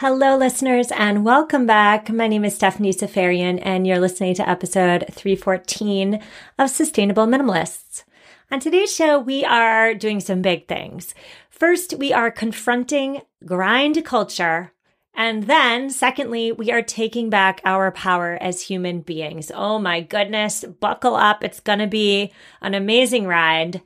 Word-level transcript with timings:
Hello, 0.00 0.34
listeners, 0.34 0.90
and 0.92 1.26
welcome 1.26 1.66
back. 1.66 2.08
My 2.08 2.26
name 2.26 2.42
is 2.46 2.54
Stephanie 2.54 2.94
Seferian, 2.94 3.60
and 3.62 3.86
you're 3.86 4.00
listening 4.00 4.34
to 4.36 4.48
episode 4.48 5.04
314 5.10 6.22
of 6.58 6.70
Sustainable 6.70 7.26
Minimalists. 7.26 8.04
On 8.50 8.58
today's 8.58 8.96
show, 8.96 9.18
we 9.18 9.44
are 9.44 9.92
doing 9.92 10.18
some 10.20 10.40
big 10.40 10.66
things. 10.66 11.14
First, 11.50 11.98
we 11.98 12.14
are 12.14 12.30
confronting 12.30 13.20
grind 13.44 14.02
culture. 14.06 14.72
And 15.12 15.42
then, 15.42 15.90
secondly, 15.90 16.50
we 16.50 16.72
are 16.72 16.80
taking 16.80 17.28
back 17.28 17.60
our 17.66 17.90
power 17.90 18.38
as 18.40 18.62
human 18.62 19.02
beings. 19.02 19.52
Oh 19.54 19.78
my 19.78 20.00
goodness, 20.00 20.64
buckle 20.64 21.14
up. 21.14 21.44
It's 21.44 21.60
going 21.60 21.78
to 21.78 21.86
be 21.86 22.32
an 22.62 22.72
amazing 22.72 23.26
ride. 23.26 23.82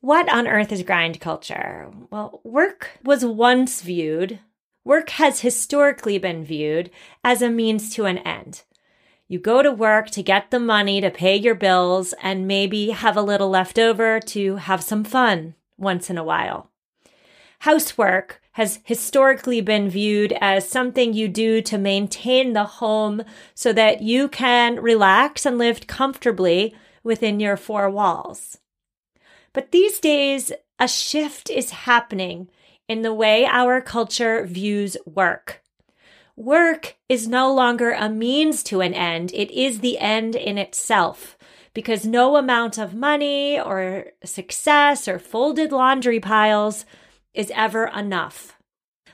What 0.00 0.28
on 0.32 0.48
earth 0.48 0.72
is 0.72 0.82
grind 0.82 1.20
culture? 1.20 1.92
Well, 2.10 2.40
work 2.42 2.98
was 3.04 3.24
once 3.24 3.82
viewed 3.82 4.40
Work 4.88 5.10
has 5.10 5.40
historically 5.40 6.16
been 6.16 6.42
viewed 6.42 6.90
as 7.22 7.42
a 7.42 7.50
means 7.50 7.92
to 7.94 8.06
an 8.06 8.16
end. 8.16 8.62
You 9.28 9.38
go 9.38 9.60
to 9.60 9.70
work 9.70 10.08
to 10.12 10.22
get 10.22 10.50
the 10.50 10.58
money 10.58 11.02
to 11.02 11.10
pay 11.10 11.36
your 11.36 11.54
bills 11.54 12.14
and 12.22 12.48
maybe 12.48 12.88
have 12.92 13.14
a 13.14 13.20
little 13.20 13.50
left 13.50 13.78
over 13.78 14.18
to 14.18 14.56
have 14.56 14.82
some 14.82 15.04
fun 15.04 15.56
once 15.76 16.08
in 16.08 16.16
a 16.16 16.24
while. 16.24 16.70
Housework 17.58 18.40
has 18.52 18.80
historically 18.82 19.60
been 19.60 19.90
viewed 19.90 20.32
as 20.40 20.66
something 20.66 21.12
you 21.12 21.28
do 21.28 21.60
to 21.60 21.76
maintain 21.76 22.54
the 22.54 22.64
home 22.64 23.22
so 23.54 23.74
that 23.74 24.00
you 24.00 24.26
can 24.26 24.80
relax 24.80 25.44
and 25.44 25.58
live 25.58 25.86
comfortably 25.86 26.74
within 27.02 27.40
your 27.40 27.58
four 27.58 27.90
walls. 27.90 28.56
But 29.52 29.70
these 29.70 30.00
days, 30.00 30.50
a 30.78 30.88
shift 30.88 31.50
is 31.50 31.72
happening 31.72 32.48
in 32.88 33.02
the 33.02 33.14
way 33.14 33.44
our 33.44 33.80
culture 33.80 34.44
views 34.44 34.96
work. 35.04 35.62
Work 36.36 36.96
is 37.08 37.28
no 37.28 37.52
longer 37.52 37.92
a 37.92 38.08
means 38.08 38.62
to 38.64 38.80
an 38.80 38.94
end, 38.94 39.32
it 39.34 39.50
is 39.50 39.80
the 39.80 39.98
end 39.98 40.34
in 40.34 40.56
itself. 40.56 41.36
Because 41.74 42.06
no 42.06 42.36
amount 42.36 42.78
of 42.78 42.94
money 42.94 43.60
or 43.60 44.06
success 44.24 45.06
or 45.06 45.18
folded 45.18 45.70
laundry 45.70 46.18
piles 46.18 46.84
is 47.34 47.52
ever 47.54 47.86
enough. 47.86 48.56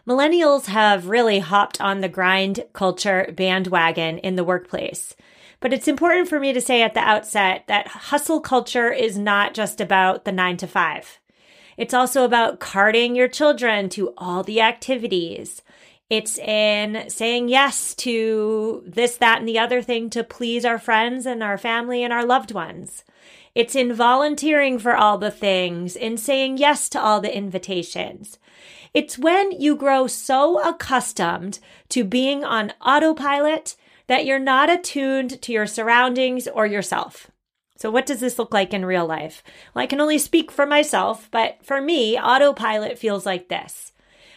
Millennials 0.06 0.66
have 0.66 1.08
really 1.08 1.38
hopped 1.38 1.80
on 1.80 2.00
the 2.00 2.08
grind 2.08 2.64
culture 2.74 3.32
bandwagon 3.34 4.18
in 4.18 4.36
the 4.36 4.44
workplace. 4.44 5.16
But 5.60 5.72
it's 5.72 5.88
important 5.88 6.28
for 6.28 6.38
me 6.38 6.52
to 6.52 6.60
say 6.60 6.82
at 6.82 6.92
the 6.92 7.00
outset 7.00 7.64
that 7.68 7.88
hustle 7.88 8.40
culture 8.40 8.92
is 8.92 9.16
not 9.16 9.54
just 9.54 9.80
about 9.80 10.26
the 10.26 10.32
nine 10.32 10.58
to 10.58 10.66
five. 10.66 11.20
It's 11.76 11.94
also 11.94 12.24
about 12.24 12.60
carting 12.60 13.16
your 13.16 13.28
children 13.28 13.88
to 13.90 14.14
all 14.16 14.42
the 14.42 14.60
activities. 14.60 15.62
It's 16.10 16.38
in 16.38 17.08
saying 17.08 17.48
yes 17.48 17.94
to 17.96 18.82
this, 18.86 19.16
that, 19.16 19.38
and 19.38 19.48
the 19.48 19.58
other 19.58 19.82
thing 19.82 20.10
to 20.10 20.22
please 20.22 20.64
our 20.64 20.78
friends 20.78 21.26
and 21.26 21.42
our 21.42 21.58
family 21.58 22.04
and 22.04 22.12
our 22.12 22.24
loved 22.24 22.52
ones. 22.52 23.04
It's 23.54 23.74
in 23.74 23.92
volunteering 23.92 24.78
for 24.78 24.96
all 24.96 25.16
the 25.16 25.30
things, 25.30 25.96
in 25.96 26.16
saying 26.16 26.58
yes 26.58 26.88
to 26.90 27.00
all 27.00 27.20
the 27.20 27.34
invitations. 27.34 28.38
It's 28.92 29.18
when 29.18 29.52
you 29.52 29.76
grow 29.76 30.06
so 30.06 30.60
accustomed 30.60 31.58
to 31.88 32.04
being 32.04 32.44
on 32.44 32.72
autopilot 32.80 33.76
that 34.06 34.26
you're 34.26 34.38
not 34.38 34.70
attuned 34.70 35.40
to 35.42 35.52
your 35.52 35.66
surroundings 35.66 36.46
or 36.46 36.66
yourself. 36.66 37.30
So, 37.76 37.90
what 37.90 38.06
does 38.06 38.20
this 38.20 38.38
look 38.38 38.54
like 38.54 38.72
in 38.72 38.84
real 38.84 39.06
life? 39.06 39.42
Well, 39.74 39.82
I 39.82 39.86
can 39.86 40.00
only 40.00 40.18
speak 40.18 40.50
for 40.50 40.66
myself, 40.66 41.28
but 41.30 41.58
for 41.62 41.80
me, 41.80 42.18
autopilot 42.18 42.98
feels 42.98 43.26
like 43.26 43.48
this. 43.48 43.92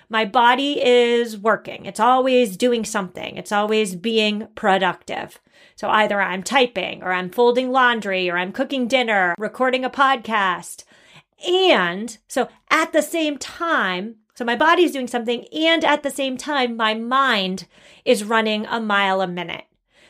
My 0.10 0.26
body 0.26 0.84
is 0.84 1.38
working. 1.38 1.86
It's 1.86 2.00
always 2.00 2.56
doing 2.56 2.86
something. 2.86 3.36
It's 3.36 3.52
always 3.52 3.96
being 3.96 4.48
productive. 4.56 5.40
So 5.76 5.90
either 5.90 6.22
I'm 6.22 6.44
typing 6.44 7.04
or 7.04 7.12
I'm 7.12 7.30
folding 7.30 7.72
laundry 7.72 8.30
or 8.30 8.38
I'm 8.38 8.54
cooking 8.54 8.88
dinner, 8.88 9.36
recording 9.38 9.84
a 9.84 9.90
podcast. 9.90 10.86
And 11.48 12.18
so 12.28 12.48
at 12.72 12.94
the 12.94 13.02
same 13.02 13.38
time, 13.38 14.16
so 14.34 14.46
my 14.46 14.56
body's 14.56 14.92
doing 14.92 15.08
something 15.08 15.46
and 15.54 15.84
at 15.84 16.04
the 16.04 16.10
same 16.10 16.38
time, 16.38 16.78
my 16.78 16.94
mind 16.94 17.68
is 18.06 18.24
running 18.24 18.66
a 18.66 18.80
mile 18.80 19.22
a 19.22 19.28
minute. 19.28 19.66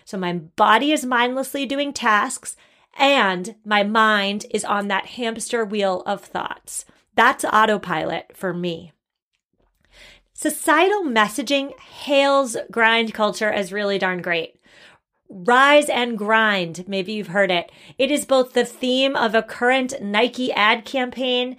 So 0.05 0.17
my 0.17 0.33
body 0.33 0.91
is 0.91 1.05
mindlessly 1.05 1.65
doing 1.65 1.91
tasks 1.91 2.55
and 2.97 3.55
my 3.63 3.83
mind 3.83 4.45
is 4.51 4.65
on 4.65 4.87
that 4.87 5.05
hamster 5.05 5.63
wheel 5.63 6.03
of 6.05 6.23
thoughts. 6.23 6.85
That's 7.15 7.45
autopilot 7.45 8.35
for 8.35 8.53
me. 8.53 8.91
Societal 10.33 11.03
messaging 11.03 11.77
hails 11.79 12.57
grind 12.69 13.13
culture 13.13 13.51
as 13.51 13.73
really 13.73 13.97
darn 13.97 14.21
great. 14.21 14.59
Rise 15.29 15.89
and 15.89 16.17
grind, 16.17 16.87
maybe 16.87 17.11
you've 17.11 17.27
heard 17.27 17.51
it. 17.51 17.71
It 17.97 18.11
is 18.11 18.25
both 18.25 18.53
the 18.53 18.63
theme 18.63 19.15
of 19.15 19.35
a 19.35 19.43
current 19.43 20.01
Nike 20.01 20.53
ad 20.53 20.85
campaign 20.85 21.57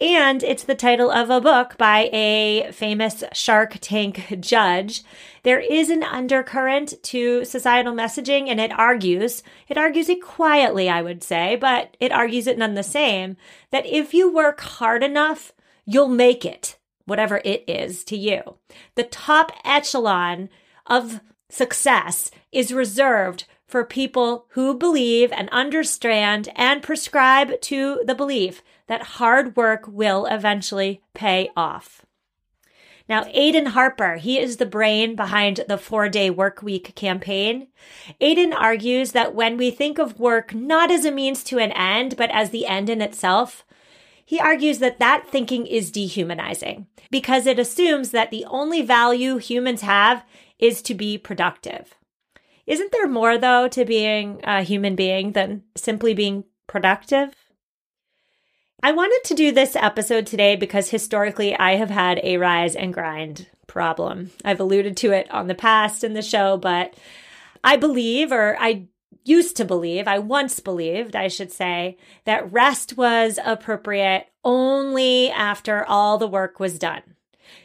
and 0.00 0.42
it's 0.42 0.62
the 0.62 0.74
title 0.74 1.10
of 1.10 1.28
a 1.28 1.40
book 1.40 1.76
by 1.76 2.08
a 2.12 2.72
famous 2.72 3.22
Shark 3.34 3.76
Tank 3.80 4.38
judge. 4.40 5.02
There 5.42 5.60
is 5.60 5.90
an 5.90 6.02
undercurrent 6.02 6.94
to 7.04 7.44
societal 7.44 7.92
messaging 7.92 8.48
and 8.48 8.58
it 8.58 8.72
argues, 8.72 9.42
it 9.68 9.76
argues 9.76 10.08
it 10.08 10.22
quietly, 10.22 10.88
I 10.88 11.02
would 11.02 11.22
say, 11.22 11.56
but 11.56 11.96
it 12.00 12.12
argues 12.12 12.46
it 12.46 12.56
none 12.56 12.74
the 12.74 12.82
same, 12.82 13.36
that 13.70 13.84
if 13.84 14.14
you 14.14 14.32
work 14.32 14.60
hard 14.60 15.02
enough, 15.02 15.52
you'll 15.84 16.08
make 16.08 16.46
it, 16.46 16.78
whatever 17.04 17.42
it 17.44 17.64
is 17.68 18.02
to 18.04 18.16
you. 18.16 18.56
The 18.94 19.04
top 19.04 19.52
echelon 19.64 20.48
of 20.86 21.20
success 21.50 22.30
is 22.52 22.72
reserved 22.72 23.44
for 23.66 23.84
people 23.84 24.46
who 24.50 24.74
believe 24.74 25.30
and 25.30 25.48
understand 25.50 26.48
and 26.56 26.82
prescribe 26.82 27.60
to 27.60 28.02
the 28.04 28.14
belief 28.14 28.62
that 28.90 29.02
hard 29.02 29.54
work 29.54 29.86
will 29.86 30.26
eventually 30.26 31.00
pay 31.14 31.48
off. 31.56 32.04
Now, 33.08 33.24
Aidan 33.28 33.66
Harper, 33.66 34.16
he 34.16 34.36
is 34.36 34.56
the 34.56 34.66
brain 34.66 35.14
behind 35.14 35.60
the 35.68 35.78
four 35.78 36.08
day 36.08 36.28
work 36.28 36.60
week 36.60 36.96
campaign. 36.96 37.68
Aidan 38.20 38.52
argues 38.52 39.12
that 39.12 39.32
when 39.32 39.56
we 39.56 39.70
think 39.70 40.00
of 40.00 40.18
work 40.18 40.52
not 40.56 40.90
as 40.90 41.04
a 41.04 41.12
means 41.12 41.44
to 41.44 41.58
an 41.58 41.70
end, 41.70 42.16
but 42.16 42.32
as 42.32 42.50
the 42.50 42.66
end 42.66 42.90
in 42.90 43.00
itself, 43.00 43.64
he 44.24 44.40
argues 44.40 44.80
that 44.80 44.98
that 44.98 45.24
thinking 45.28 45.68
is 45.68 45.92
dehumanizing 45.92 46.88
because 47.12 47.46
it 47.46 47.60
assumes 47.60 48.10
that 48.10 48.32
the 48.32 48.44
only 48.46 48.82
value 48.82 49.36
humans 49.36 49.82
have 49.82 50.24
is 50.58 50.82
to 50.82 50.94
be 50.94 51.16
productive. 51.16 51.94
Isn't 52.66 52.90
there 52.90 53.06
more, 53.06 53.38
though, 53.38 53.68
to 53.68 53.84
being 53.84 54.40
a 54.42 54.62
human 54.62 54.96
being 54.96 55.30
than 55.30 55.62
simply 55.76 56.12
being 56.12 56.42
productive? 56.66 57.34
I 58.82 58.92
wanted 58.92 59.20
to 59.24 59.34
do 59.34 59.52
this 59.52 59.76
episode 59.76 60.26
today 60.26 60.56
because 60.56 60.88
historically 60.88 61.54
I 61.54 61.76
have 61.76 61.90
had 61.90 62.18
a 62.22 62.38
rise 62.38 62.74
and 62.74 62.94
grind 62.94 63.46
problem. 63.66 64.30
I've 64.42 64.58
alluded 64.58 64.96
to 64.98 65.12
it 65.12 65.30
on 65.30 65.48
the 65.48 65.54
past 65.54 66.02
in 66.02 66.14
the 66.14 66.22
show, 66.22 66.56
but 66.56 66.94
I 67.62 67.76
believe, 67.76 68.32
or 68.32 68.56
I 68.58 68.86
used 69.22 69.54
to 69.58 69.66
believe, 69.66 70.08
I 70.08 70.18
once 70.18 70.60
believed, 70.60 71.14
I 71.14 71.28
should 71.28 71.52
say, 71.52 71.98
that 72.24 72.50
rest 72.50 72.96
was 72.96 73.38
appropriate 73.44 74.28
only 74.44 75.30
after 75.30 75.84
all 75.84 76.16
the 76.16 76.26
work 76.26 76.58
was 76.58 76.78
done. 76.78 77.02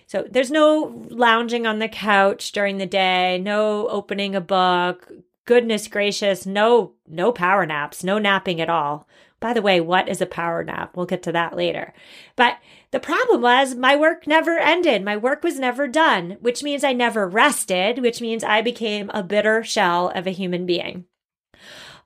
So 0.07 0.27
there's 0.29 0.51
no 0.51 1.01
lounging 1.09 1.65
on 1.65 1.79
the 1.79 1.87
couch 1.87 2.51
during 2.51 2.77
the 2.77 2.85
day, 2.85 3.39
no 3.41 3.87
opening 3.87 4.35
a 4.35 4.41
book. 4.41 5.09
Goodness 5.45 5.87
gracious, 5.87 6.45
no 6.45 6.93
no 7.07 7.31
power 7.31 7.65
naps, 7.65 8.03
no 8.03 8.17
napping 8.17 8.59
at 8.59 8.69
all. 8.69 9.07
By 9.39 9.53
the 9.53 9.61
way, 9.61 9.81
what 9.81 10.09
is 10.09 10.21
a 10.21 10.25
power 10.25 10.63
nap? 10.63 10.95
We'll 10.95 11.05
get 11.05 11.21
to 11.23 11.31
that 11.33 11.55
later. 11.55 11.93
But 12.35 12.57
the 12.91 12.99
problem 12.99 13.41
was 13.41 13.75
my 13.75 13.95
work 13.95 14.25
never 14.25 14.57
ended. 14.57 15.03
My 15.03 15.17
work 15.17 15.43
was 15.43 15.59
never 15.59 15.87
done, 15.87 16.37
which 16.39 16.63
means 16.63 16.83
I 16.83 16.93
never 16.93 17.27
rested, 17.27 17.99
which 17.99 18.21
means 18.21 18.43
I 18.43 18.61
became 18.61 19.11
a 19.13 19.23
bitter 19.23 19.63
shell 19.63 20.09
of 20.15 20.25
a 20.25 20.31
human 20.31 20.65
being. 20.65 21.05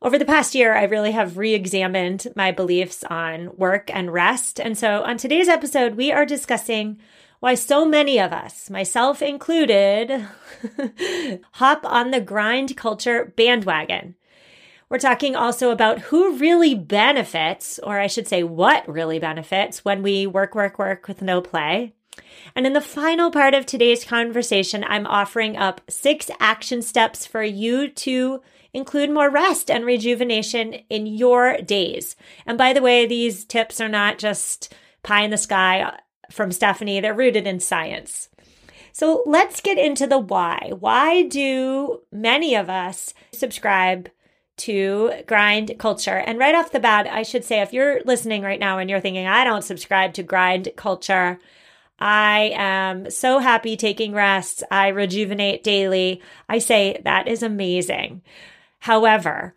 Over 0.01 0.17
the 0.17 0.25
past 0.25 0.55
year, 0.55 0.75
I 0.75 0.83
really 0.83 1.11
have 1.11 1.37
re 1.37 1.53
examined 1.53 2.27
my 2.35 2.51
beliefs 2.51 3.03
on 3.03 3.55
work 3.57 3.93
and 3.93 4.13
rest. 4.13 4.59
And 4.59 4.77
so 4.77 5.03
on 5.03 5.17
today's 5.17 5.49
episode, 5.49 5.95
we 5.95 6.11
are 6.11 6.25
discussing 6.25 6.99
why 7.41 7.55
so 7.55 7.85
many 7.85 8.17
of 8.17 8.31
us, 8.33 8.69
myself 8.69 9.21
included, 9.21 10.25
hop 11.53 11.85
on 11.85 12.11
the 12.11 12.21
grind 12.21 12.75
culture 12.77 13.33
bandwagon. 13.35 14.15
We're 14.89 14.97
talking 14.97 15.35
also 15.35 15.69
about 15.69 15.99
who 15.99 16.35
really 16.37 16.73
benefits, 16.73 17.79
or 17.79 17.99
I 17.99 18.07
should 18.07 18.27
say, 18.27 18.41
what 18.41 18.87
really 18.87 19.19
benefits 19.19 19.85
when 19.85 20.01
we 20.01 20.25
work, 20.25 20.55
work, 20.55 20.79
work 20.79 21.07
with 21.07 21.21
no 21.21 21.41
play. 21.41 21.93
And 22.55 22.65
in 22.65 22.73
the 22.73 22.81
final 22.81 23.29
part 23.29 23.53
of 23.53 23.65
today's 23.65 24.03
conversation, 24.03 24.83
I'm 24.87 25.05
offering 25.05 25.55
up 25.55 25.81
six 25.89 26.31
action 26.39 26.81
steps 26.81 27.27
for 27.27 27.43
you 27.43 27.87
to 27.89 28.41
include 28.73 29.11
more 29.11 29.29
rest 29.29 29.69
and 29.69 29.85
rejuvenation 29.85 30.73
in 30.89 31.05
your 31.05 31.57
days. 31.57 32.15
And 32.47 32.57
by 32.57 32.73
the 32.73 32.81
way, 32.81 33.05
these 33.05 33.45
tips 33.45 33.79
are 33.79 33.89
not 33.89 34.17
just 34.17 34.73
pie 35.03 35.21
in 35.21 35.29
the 35.29 35.37
sky 35.37 35.99
from 36.31 36.51
Stephanie, 36.51 36.99
they're 36.99 37.13
rooted 37.13 37.47
in 37.47 37.59
science. 37.59 38.29
So 38.91 39.23
let's 39.25 39.61
get 39.61 39.77
into 39.77 40.07
the 40.07 40.17
why. 40.17 40.71
Why 40.77 41.23
do 41.23 42.01
many 42.11 42.55
of 42.55 42.69
us 42.69 43.13
subscribe 43.31 44.09
to 44.59 45.11
grind 45.27 45.75
culture? 45.79 46.17
And 46.17 46.39
right 46.39 46.55
off 46.55 46.71
the 46.71 46.79
bat, 46.79 47.07
I 47.07 47.23
should 47.23 47.43
say 47.43 47.61
if 47.61 47.73
you're 47.73 48.01
listening 48.05 48.41
right 48.43 48.59
now 48.59 48.77
and 48.77 48.89
you're 48.89 48.99
thinking, 48.99 49.27
I 49.27 49.43
don't 49.43 49.63
subscribe 49.63 50.13
to 50.13 50.23
grind 50.23 50.69
culture, 50.75 51.39
I 51.99 52.51
am 52.55 53.09
so 53.09 53.39
happy 53.39 53.75
taking 53.75 54.13
rests. 54.13 54.63
I 54.71 54.87
rejuvenate 54.87 55.63
daily. 55.63 56.21
I 56.47 56.59
say 56.59 57.01
that 57.03 57.27
is 57.27 57.43
amazing. 57.43 58.21
However, 58.79 59.53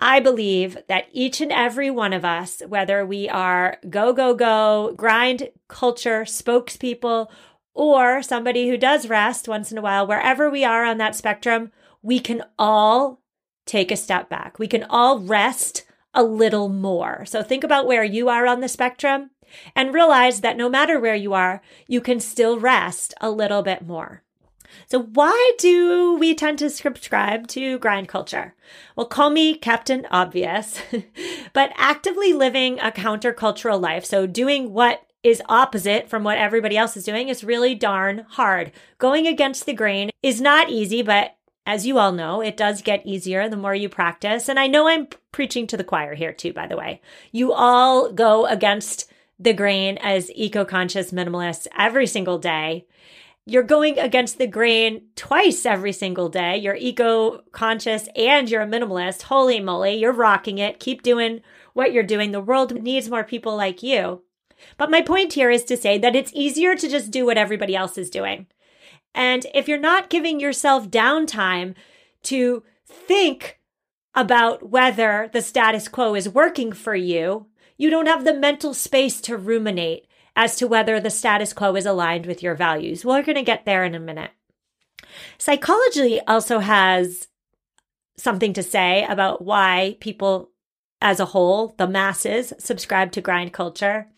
I 0.00 0.20
believe 0.20 0.78
that 0.88 1.06
each 1.12 1.40
and 1.40 1.52
every 1.52 1.90
one 1.90 2.12
of 2.12 2.24
us, 2.24 2.62
whether 2.66 3.04
we 3.04 3.28
are 3.28 3.78
go, 3.88 4.12
go, 4.12 4.34
go, 4.34 4.94
grind 4.96 5.50
culture 5.68 6.22
spokespeople, 6.22 7.28
or 7.74 8.22
somebody 8.22 8.68
who 8.68 8.76
does 8.76 9.08
rest 9.08 9.46
once 9.46 9.70
in 9.70 9.78
a 9.78 9.80
while, 9.80 10.06
wherever 10.06 10.50
we 10.50 10.64
are 10.64 10.84
on 10.84 10.98
that 10.98 11.14
spectrum, 11.14 11.70
we 12.02 12.18
can 12.18 12.42
all 12.58 13.20
take 13.68 13.92
a 13.92 13.96
step 13.96 14.28
back. 14.28 14.58
We 14.58 14.66
can 14.66 14.84
all 14.84 15.20
rest 15.20 15.84
a 16.14 16.22
little 16.22 16.68
more. 16.68 17.24
So 17.26 17.42
think 17.42 17.62
about 17.62 17.86
where 17.86 18.02
you 18.02 18.28
are 18.28 18.46
on 18.46 18.60
the 18.60 18.68
spectrum 18.68 19.30
and 19.76 19.94
realize 19.94 20.40
that 20.40 20.56
no 20.56 20.68
matter 20.68 20.98
where 20.98 21.14
you 21.14 21.34
are, 21.34 21.62
you 21.86 22.00
can 22.00 22.20
still 22.20 22.58
rest 22.58 23.14
a 23.20 23.30
little 23.30 23.62
bit 23.62 23.86
more. 23.86 24.22
So, 24.86 25.00
why 25.00 25.52
do 25.58 26.16
we 26.18 26.34
tend 26.34 26.58
to 26.58 26.68
subscribe 26.68 27.46
to 27.48 27.78
grind 27.78 28.08
culture? 28.08 28.54
Well, 28.96 29.06
call 29.06 29.30
me 29.30 29.54
Captain 29.54 30.06
Obvious, 30.10 30.80
but 31.54 31.72
actively 31.76 32.34
living 32.34 32.78
a 32.80 32.90
countercultural 32.90 33.80
life, 33.80 34.04
so 34.04 34.26
doing 34.26 34.74
what 34.74 35.06
is 35.22 35.42
opposite 35.48 36.08
from 36.08 36.22
what 36.22 36.38
everybody 36.38 36.76
else 36.76 36.98
is 36.98 37.04
doing, 37.04 37.28
is 37.28 37.42
really 37.42 37.74
darn 37.74 38.26
hard. 38.30 38.70
Going 38.98 39.26
against 39.26 39.64
the 39.64 39.72
grain 39.72 40.10
is 40.22 40.38
not 40.38 40.68
easy, 40.68 41.00
but 41.00 41.37
as 41.68 41.86
you 41.86 41.98
all 41.98 42.12
know, 42.12 42.40
it 42.40 42.56
does 42.56 42.80
get 42.80 43.06
easier 43.06 43.48
the 43.48 43.56
more 43.56 43.74
you 43.74 43.88
practice. 43.88 44.48
And 44.48 44.58
I 44.58 44.66
know 44.66 44.88
I'm 44.88 45.06
preaching 45.32 45.66
to 45.68 45.76
the 45.76 45.84
choir 45.84 46.14
here 46.14 46.32
too, 46.32 46.52
by 46.52 46.66
the 46.66 46.76
way. 46.76 47.00
You 47.30 47.52
all 47.52 48.10
go 48.10 48.46
against 48.46 49.12
the 49.38 49.52
grain 49.52 49.98
as 49.98 50.30
eco 50.34 50.64
conscious 50.64 51.12
minimalists 51.12 51.68
every 51.76 52.06
single 52.06 52.38
day 52.38 52.86
you're 53.48 53.62
going 53.62 53.98
against 53.98 54.36
the 54.36 54.46
grain 54.46 55.04
twice 55.16 55.64
every 55.64 55.92
single 55.92 56.28
day. 56.28 56.58
You're 56.58 56.76
eco 56.76 57.38
conscious 57.50 58.06
and 58.14 58.48
you're 58.50 58.60
a 58.60 58.66
minimalist. 58.66 59.22
Holy 59.22 59.58
moly, 59.58 59.94
you're 59.94 60.12
rocking 60.12 60.58
it. 60.58 60.78
Keep 60.78 61.02
doing 61.02 61.40
what 61.72 61.94
you're 61.94 62.02
doing. 62.02 62.32
The 62.32 62.42
world 62.42 62.82
needs 62.82 63.08
more 63.08 63.24
people 63.24 63.56
like 63.56 63.82
you. 63.82 64.20
But 64.76 64.90
my 64.90 65.00
point 65.00 65.32
here 65.32 65.48
is 65.50 65.64
to 65.64 65.78
say 65.78 65.96
that 65.96 66.14
it's 66.14 66.30
easier 66.34 66.76
to 66.76 66.90
just 66.90 67.10
do 67.10 67.24
what 67.24 67.38
everybody 67.38 67.74
else 67.74 67.96
is 67.96 68.10
doing. 68.10 68.48
And 69.14 69.46
if 69.54 69.68
you're 69.68 69.78
not 69.78 70.10
giving 70.10 70.40
yourself 70.40 70.88
downtime 70.88 71.74
to 72.24 72.62
think 72.86 73.58
about 74.14 74.70
whether 74.70 75.30
the 75.32 75.42
status 75.42 75.88
quo 75.88 76.14
is 76.14 76.28
working 76.28 76.72
for 76.72 76.94
you, 76.94 77.46
you 77.76 77.90
don't 77.90 78.06
have 78.06 78.24
the 78.24 78.34
mental 78.34 78.74
space 78.74 79.20
to 79.22 79.36
ruminate 79.36 80.06
as 80.34 80.56
to 80.56 80.66
whether 80.66 81.00
the 81.00 81.10
status 81.10 81.52
quo 81.52 81.74
is 81.76 81.86
aligned 81.86 82.26
with 82.26 82.42
your 82.42 82.54
values. 82.54 83.04
We're 83.04 83.22
going 83.22 83.36
to 83.36 83.42
get 83.42 83.64
there 83.64 83.84
in 83.84 83.94
a 83.94 84.00
minute. 84.00 84.30
Psychology 85.38 86.20
also 86.26 86.58
has 86.58 87.28
something 88.16 88.52
to 88.52 88.62
say 88.62 89.04
about 89.08 89.42
why 89.42 89.96
people 90.00 90.50
as 91.00 91.20
a 91.20 91.26
whole, 91.26 91.74
the 91.78 91.86
masses, 91.86 92.52
subscribe 92.58 93.12
to 93.12 93.20
grind 93.20 93.52
culture. 93.52 94.08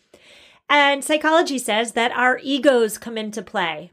And 0.68 1.04
psychology 1.04 1.58
says 1.58 1.92
that 1.92 2.12
our 2.12 2.38
egos 2.42 2.96
come 2.96 3.18
into 3.18 3.42
play. 3.42 3.90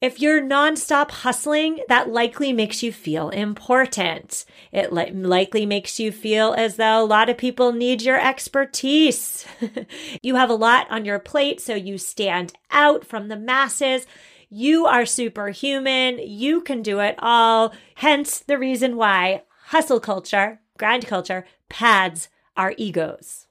If 0.00 0.18
you're 0.18 0.40
nonstop 0.40 1.10
hustling, 1.10 1.80
that 1.88 2.08
likely 2.08 2.54
makes 2.54 2.82
you 2.82 2.90
feel 2.90 3.28
important. 3.28 4.46
It 4.72 4.94
li- 4.94 5.10
likely 5.10 5.66
makes 5.66 6.00
you 6.00 6.10
feel 6.10 6.54
as 6.54 6.76
though 6.76 7.02
a 7.02 7.04
lot 7.04 7.28
of 7.28 7.36
people 7.36 7.72
need 7.72 8.00
your 8.00 8.18
expertise. 8.18 9.46
you 10.22 10.36
have 10.36 10.48
a 10.48 10.54
lot 10.54 10.90
on 10.90 11.04
your 11.04 11.18
plate, 11.18 11.60
so 11.60 11.74
you 11.74 11.98
stand 11.98 12.54
out 12.70 13.04
from 13.04 13.28
the 13.28 13.36
masses. 13.36 14.06
You 14.48 14.86
are 14.86 15.04
superhuman. 15.04 16.18
You 16.18 16.62
can 16.62 16.80
do 16.80 17.00
it 17.00 17.16
all. 17.18 17.74
Hence 17.96 18.38
the 18.38 18.56
reason 18.56 18.96
why 18.96 19.42
hustle 19.66 20.00
culture, 20.00 20.60
grind 20.78 21.06
culture, 21.06 21.44
pads 21.68 22.30
our 22.56 22.72
egos. 22.78 23.48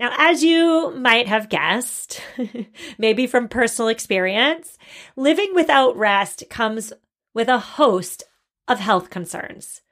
Now, 0.00 0.14
as 0.16 0.42
you 0.42 0.92
might 0.96 1.28
have 1.28 1.50
guessed, 1.50 2.22
maybe 2.98 3.26
from 3.26 3.48
personal 3.48 3.88
experience, 3.88 4.78
living 5.14 5.54
without 5.54 5.94
rest 5.94 6.44
comes 6.48 6.94
with 7.34 7.48
a 7.48 7.58
host 7.58 8.22
of 8.66 8.80
health 8.80 9.10
concerns. 9.10 9.82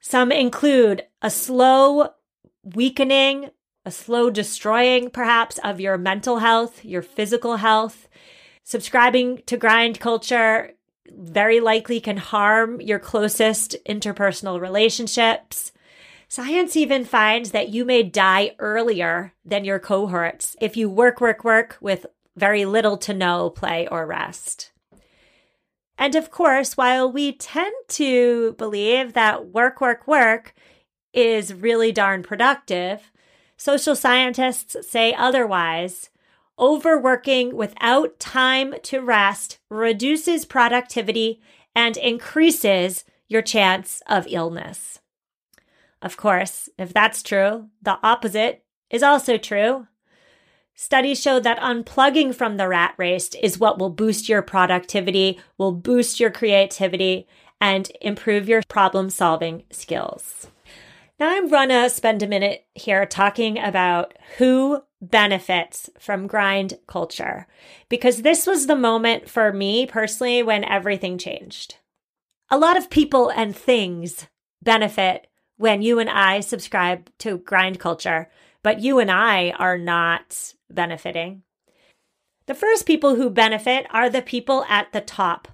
Some 0.00 0.32
include 0.32 1.04
a 1.22 1.30
slow 1.30 2.08
weakening, 2.64 3.50
a 3.84 3.92
slow 3.92 4.30
destroying, 4.30 5.10
perhaps, 5.10 5.60
of 5.62 5.80
your 5.80 5.96
mental 5.96 6.40
health, 6.40 6.84
your 6.84 7.02
physical 7.02 7.58
health. 7.58 8.08
Subscribing 8.64 9.42
to 9.46 9.56
grind 9.56 10.00
culture 10.00 10.72
very 11.08 11.60
likely 11.60 12.00
can 12.00 12.16
harm 12.16 12.80
your 12.80 12.98
closest 12.98 13.76
interpersonal 13.88 14.60
relationships. 14.60 15.70
Science 16.32 16.78
even 16.78 17.04
finds 17.04 17.50
that 17.50 17.68
you 17.68 17.84
may 17.84 18.02
die 18.02 18.52
earlier 18.58 19.34
than 19.44 19.66
your 19.66 19.78
cohorts 19.78 20.56
if 20.62 20.78
you 20.78 20.88
work, 20.88 21.20
work, 21.20 21.44
work 21.44 21.76
with 21.78 22.06
very 22.34 22.64
little 22.64 22.96
to 22.96 23.12
no 23.12 23.50
play 23.50 23.86
or 23.88 24.06
rest. 24.06 24.72
And 25.98 26.14
of 26.14 26.30
course, 26.30 26.74
while 26.74 27.12
we 27.12 27.32
tend 27.32 27.74
to 27.88 28.54
believe 28.54 29.12
that 29.12 29.48
work, 29.48 29.82
work, 29.82 30.08
work 30.08 30.54
is 31.12 31.52
really 31.52 31.92
darn 31.92 32.22
productive, 32.22 33.12
social 33.58 33.94
scientists 33.94 34.88
say 34.88 35.12
otherwise. 35.12 36.08
Overworking 36.58 37.54
without 37.54 38.18
time 38.18 38.76
to 38.84 39.02
rest 39.02 39.58
reduces 39.68 40.46
productivity 40.46 41.42
and 41.74 41.98
increases 41.98 43.04
your 43.28 43.42
chance 43.42 44.00
of 44.06 44.26
illness. 44.30 45.01
Of 46.02 46.16
course, 46.16 46.68
if 46.76 46.92
that's 46.92 47.22
true, 47.22 47.68
the 47.80 47.98
opposite 48.02 48.64
is 48.90 49.02
also 49.02 49.38
true. 49.38 49.86
Studies 50.74 51.20
show 51.20 51.38
that 51.38 51.60
unplugging 51.60 52.34
from 52.34 52.56
the 52.56 52.66
rat 52.66 52.94
race 52.96 53.30
is 53.40 53.60
what 53.60 53.78
will 53.78 53.90
boost 53.90 54.28
your 54.28 54.42
productivity, 54.42 55.38
will 55.58 55.72
boost 55.72 56.18
your 56.18 56.30
creativity, 56.30 57.28
and 57.60 57.92
improve 58.00 58.48
your 58.48 58.62
problem 58.68 59.10
solving 59.10 59.62
skills. 59.70 60.48
Now, 61.20 61.28
I'm 61.30 61.48
gonna 61.48 61.88
spend 61.88 62.22
a 62.22 62.26
minute 62.26 62.66
here 62.74 63.06
talking 63.06 63.56
about 63.58 64.14
who 64.38 64.82
benefits 65.00 65.88
from 66.00 66.26
grind 66.26 66.78
culture, 66.88 67.46
because 67.88 68.22
this 68.22 68.44
was 68.44 68.66
the 68.66 68.74
moment 68.74 69.30
for 69.30 69.52
me 69.52 69.86
personally 69.86 70.42
when 70.42 70.64
everything 70.64 71.16
changed. 71.16 71.76
A 72.50 72.58
lot 72.58 72.76
of 72.76 72.90
people 72.90 73.28
and 73.28 73.54
things 73.54 74.26
benefit 74.62 75.28
when 75.62 75.80
you 75.80 76.00
and 76.00 76.10
I 76.10 76.40
subscribe 76.40 77.08
to 77.18 77.38
grind 77.38 77.78
culture, 77.78 78.28
but 78.64 78.80
you 78.80 78.98
and 78.98 79.08
I 79.08 79.50
are 79.52 79.78
not 79.78 80.54
benefiting. 80.68 81.44
The 82.46 82.54
first 82.54 82.84
people 82.84 83.14
who 83.14 83.30
benefit 83.30 83.86
are 83.90 84.10
the 84.10 84.22
people 84.22 84.64
at 84.68 84.92
the 84.92 85.00
top. 85.00 85.46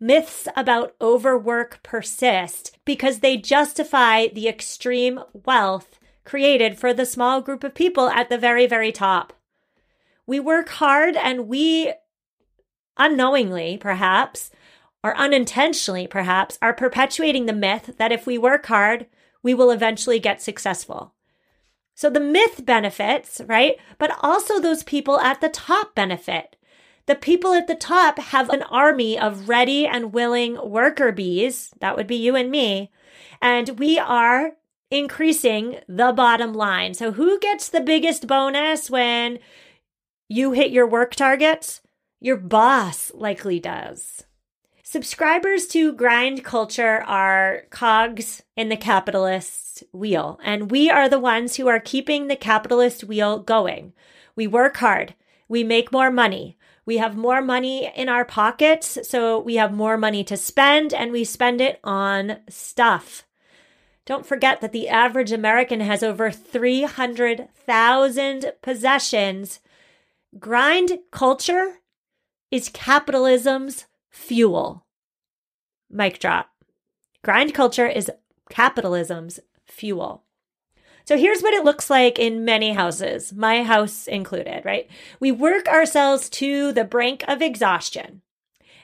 Myths 0.00 0.48
about 0.56 0.94
overwork 1.02 1.82
persist 1.82 2.78
because 2.86 3.18
they 3.18 3.36
justify 3.36 4.28
the 4.28 4.48
extreme 4.48 5.20
wealth 5.44 6.00
created 6.24 6.78
for 6.78 6.94
the 6.94 7.04
small 7.04 7.42
group 7.42 7.62
of 7.62 7.74
people 7.74 8.08
at 8.08 8.30
the 8.30 8.38
very, 8.38 8.66
very 8.66 8.90
top. 8.90 9.34
We 10.26 10.40
work 10.40 10.70
hard 10.70 11.14
and 11.14 11.46
we 11.46 11.92
unknowingly, 12.96 13.76
perhaps, 13.76 14.50
or 15.04 15.14
unintentionally, 15.14 16.06
perhaps, 16.06 16.58
are 16.62 16.72
perpetuating 16.72 17.44
the 17.44 17.52
myth 17.52 17.96
that 17.98 18.12
if 18.12 18.26
we 18.26 18.38
work 18.38 18.64
hard, 18.64 19.06
we 19.46 19.54
will 19.54 19.70
eventually 19.70 20.18
get 20.18 20.42
successful. 20.42 21.14
So 21.94 22.10
the 22.10 22.18
myth 22.18 22.66
benefits, 22.66 23.40
right? 23.46 23.76
But 23.96 24.10
also 24.20 24.58
those 24.58 24.82
people 24.82 25.20
at 25.20 25.40
the 25.40 25.48
top 25.48 25.94
benefit. 25.94 26.56
The 27.06 27.14
people 27.14 27.52
at 27.52 27.68
the 27.68 27.76
top 27.76 28.18
have 28.18 28.50
an 28.50 28.62
army 28.62 29.16
of 29.16 29.48
ready 29.48 29.86
and 29.86 30.12
willing 30.12 30.58
worker 30.68 31.12
bees. 31.12 31.70
That 31.78 31.96
would 31.96 32.08
be 32.08 32.16
you 32.16 32.34
and 32.34 32.50
me. 32.50 32.90
And 33.40 33.78
we 33.78 34.00
are 34.00 34.54
increasing 34.90 35.78
the 35.86 36.10
bottom 36.10 36.52
line. 36.52 36.94
So 36.94 37.12
who 37.12 37.38
gets 37.38 37.68
the 37.68 37.80
biggest 37.80 38.26
bonus 38.26 38.90
when 38.90 39.38
you 40.28 40.50
hit 40.50 40.72
your 40.72 40.88
work 40.88 41.14
targets? 41.14 41.82
Your 42.18 42.36
boss 42.36 43.12
likely 43.14 43.60
does. 43.60 44.24
Subscribers 44.88 45.66
to 45.66 45.92
grind 45.94 46.44
culture 46.44 47.02
are 47.08 47.64
cogs 47.70 48.44
in 48.56 48.68
the 48.68 48.76
capitalist 48.76 49.82
wheel, 49.92 50.38
and 50.44 50.70
we 50.70 50.88
are 50.88 51.08
the 51.08 51.18
ones 51.18 51.56
who 51.56 51.66
are 51.66 51.80
keeping 51.80 52.28
the 52.28 52.36
capitalist 52.36 53.02
wheel 53.02 53.40
going. 53.40 53.92
We 54.36 54.46
work 54.46 54.76
hard. 54.76 55.16
We 55.48 55.64
make 55.64 55.90
more 55.90 56.12
money. 56.12 56.56
We 56.84 56.98
have 56.98 57.16
more 57.16 57.42
money 57.42 57.90
in 57.96 58.08
our 58.08 58.24
pockets, 58.24 58.96
so 59.02 59.40
we 59.40 59.56
have 59.56 59.74
more 59.74 59.96
money 59.96 60.22
to 60.22 60.36
spend 60.36 60.94
and 60.94 61.10
we 61.10 61.24
spend 61.24 61.60
it 61.60 61.80
on 61.82 62.38
stuff. 62.48 63.26
Don't 64.04 64.24
forget 64.24 64.60
that 64.60 64.70
the 64.70 64.88
average 64.88 65.32
American 65.32 65.80
has 65.80 66.04
over 66.04 66.30
300,000 66.30 68.52
possessions. 68.62 69.58
Grind 70.38 71.00
culture 71.10 71.78
is 72.52 72.68
capitalism's 72.68 73.86
fuel. 74.16 74.86
Mic 75.90 76.18
drop. 76.18 76.48
Grind 77.22 77.54
culture 77.54 77.86
is 77.86 78.10
capitalism's 78.50 79.38
fuel. 79.66 80.24
So 81.04 81.16
here's 81.16 81.42
what 81.42 81.54
it 81.54 81.64
looks 81.64 81.88
like 81.88 82.18
in 82.18 82.44
many 82.44 82.72
houses, 82.72 83.32
my 83.32 83.62
house 83.62 84.08
included, 84.08 84.64
right? 84.64 84.88
We 85.20 85.30
work 85.30 85.68
ourselves 85.68 86.28
to 86.30 86.72
the 86.72 86.84
brink 86.84 87.24
of 87.28 87.40
exhaustion. 87.40 88.22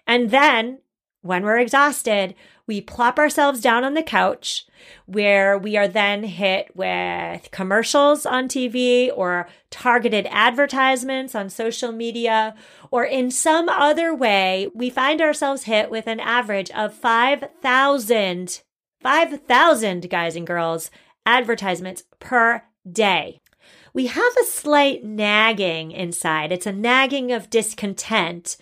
And 0.06 0.30
then 0.30 0.78
when 1.22 1.44
we're 1.44 1.58
exhausted, 1.58 2.34
we 2.66 2.80
plop 2.80 3.18
ourselves 3.18 3.60
down 3.60 3.84
on 3.84 3.94
the 3.94 4.02
couch 4.02 4.66
where 5.06 5.56
we 5.56 5.76
are 5.76 5.88
then 5.88 6.24
hit 6.24 6.74
with 6.74 7.50
commercials 7.50 8.26
on 8.26 8.48
TV 8.48 9.10
or 9.14 9.48
targeted 9.70 10.26
advertisements 10.30 11.34
on 11.34 11.48
social 11.48 11.92
media 11.92 12.54
or 12.90 13.04
in 13.04 13.30
some 13.30 13.68
other 13.68 14.14
way, 14.14 14.68
we 14.74 14.90
find 14.90 15.20
ourselves 15.20 15.64
hit 15.64 15.90
with 15.90 16.06
an 16.06 16.20
average 16.20 16.70
of 16.72 16.94
5,000, 16.94 18.62
5,000 19.00 20.10
guys 20.10 20.36
and 20.36 20.46
girls 20.46 20.90
advertisements 21.24 22.02
per 22.18 22.62
day. 22.90 23.40
We 23.94 24.06
have 24.06 24.32
a 24.40 24.46
slight 24.46 25.04
nagging 25.04 25.92
inside. 25.92 26.50
It's 26.50 26.66
a 26.66 26.72
nagging 26.72 27.30
of 27.30 27.50
discontent, 27.50 28.56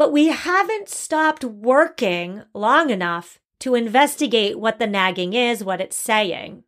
but 0.00 0.12
we 0.12 0.28
haven't 0.28 0.88
stopped 0.88 1.44
working 1.44 2.42
long 2.54 2.88
enough 2.88 3.38
to 3.58 3.74
investigate 3.74 4.58
what 4.58 4.78
the 4.78 4.86
nagging 4.86 5.34
is, 5.34 5.62
what 5.62 5.78
it's 5.78 5.94
saying. 5.94 6.64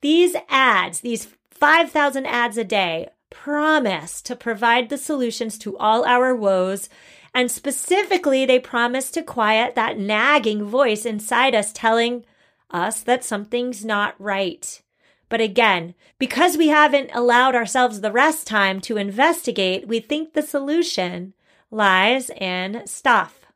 These 0.00 0.34
ads, 0.48 0.98
these 0.98 1.28
5,000 1.52 2.26
ads 2.26 2.58
a 2.58 2.64
day, 2.64 3.10
promise 3.30 4.20
to 4.22 4.34
provide 4.34 4.88
the 4.88 4.98
solutions 4.98 5.56
to 5.58 5.78
all 5.78 6.04
our 6.04 6.34
woes. 6.34 6.88
And 7.32 7.48
specifically, 7.48 8.44
they 8.44 8.58
promise 8.58 9.12
to 9.12 9.22
quiet 9.22 9.76
that 9.76 9.96
nagging 9.96 10.64
voice 10.64 11.06
inside 11.06 11.54
us 11.54 11.72
telling 11.72 12.24
us 12.72 13.02
that 13.02 13.22
something's 13.22 13.84
not 13.84 14.16
right. 14.18 14.82
But 15.28 15.40
again, 15.40 15.94
because 16.18 16.56
we 16.56 16.66
haven't 16.66 17.10
allowed 17.14 17.54
ourselves 17.54 18.00
the 18.00 18.10
rest 18.10 18.48
time 18.48 18.80
to 18.80 18.96
investigate, 18.96 19.86
we 19.86 20.00
think 20.00 20.32
the 20.32 20.42
solution 20.42 21.34
lies 21.70 22.30
and 22.38 22.88
stuff. 22.88 23.46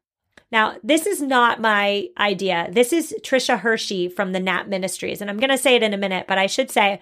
Now, 0.50 0.76
this 0.85 1.07
is 1.07 1.23
not 1.23 1.62
my 1.62 2.09
idea. 2.19 2.69
This 2.71 2.92
is 2.92 3.14
Tricia 3.23 3.61
Hershey 3.61 4.09
from 4.09 4.33
the 4.33 4.40
Nap 4.40 4.69
Ministries. 4.69 5.23
And 5.23 5.31
I'm 5.31 5.38
going 5.38 5.50
to 5.50 5.57
say 5.57 5.76
it 5.76 5.83
in 5.83 5.95
a 5.95 5.99
minute, 5.99 6.26
but 6.28 6.37
I 6.37 6.47
should 6.47 6.71
say 6.71 7.00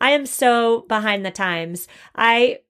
I 0.00 0.10
am 0.10 0.24
so 0.24 0.82
behind 0.82 1.26
the 1.26 1.32
times. 1.32 1.88
I 2.14 2.60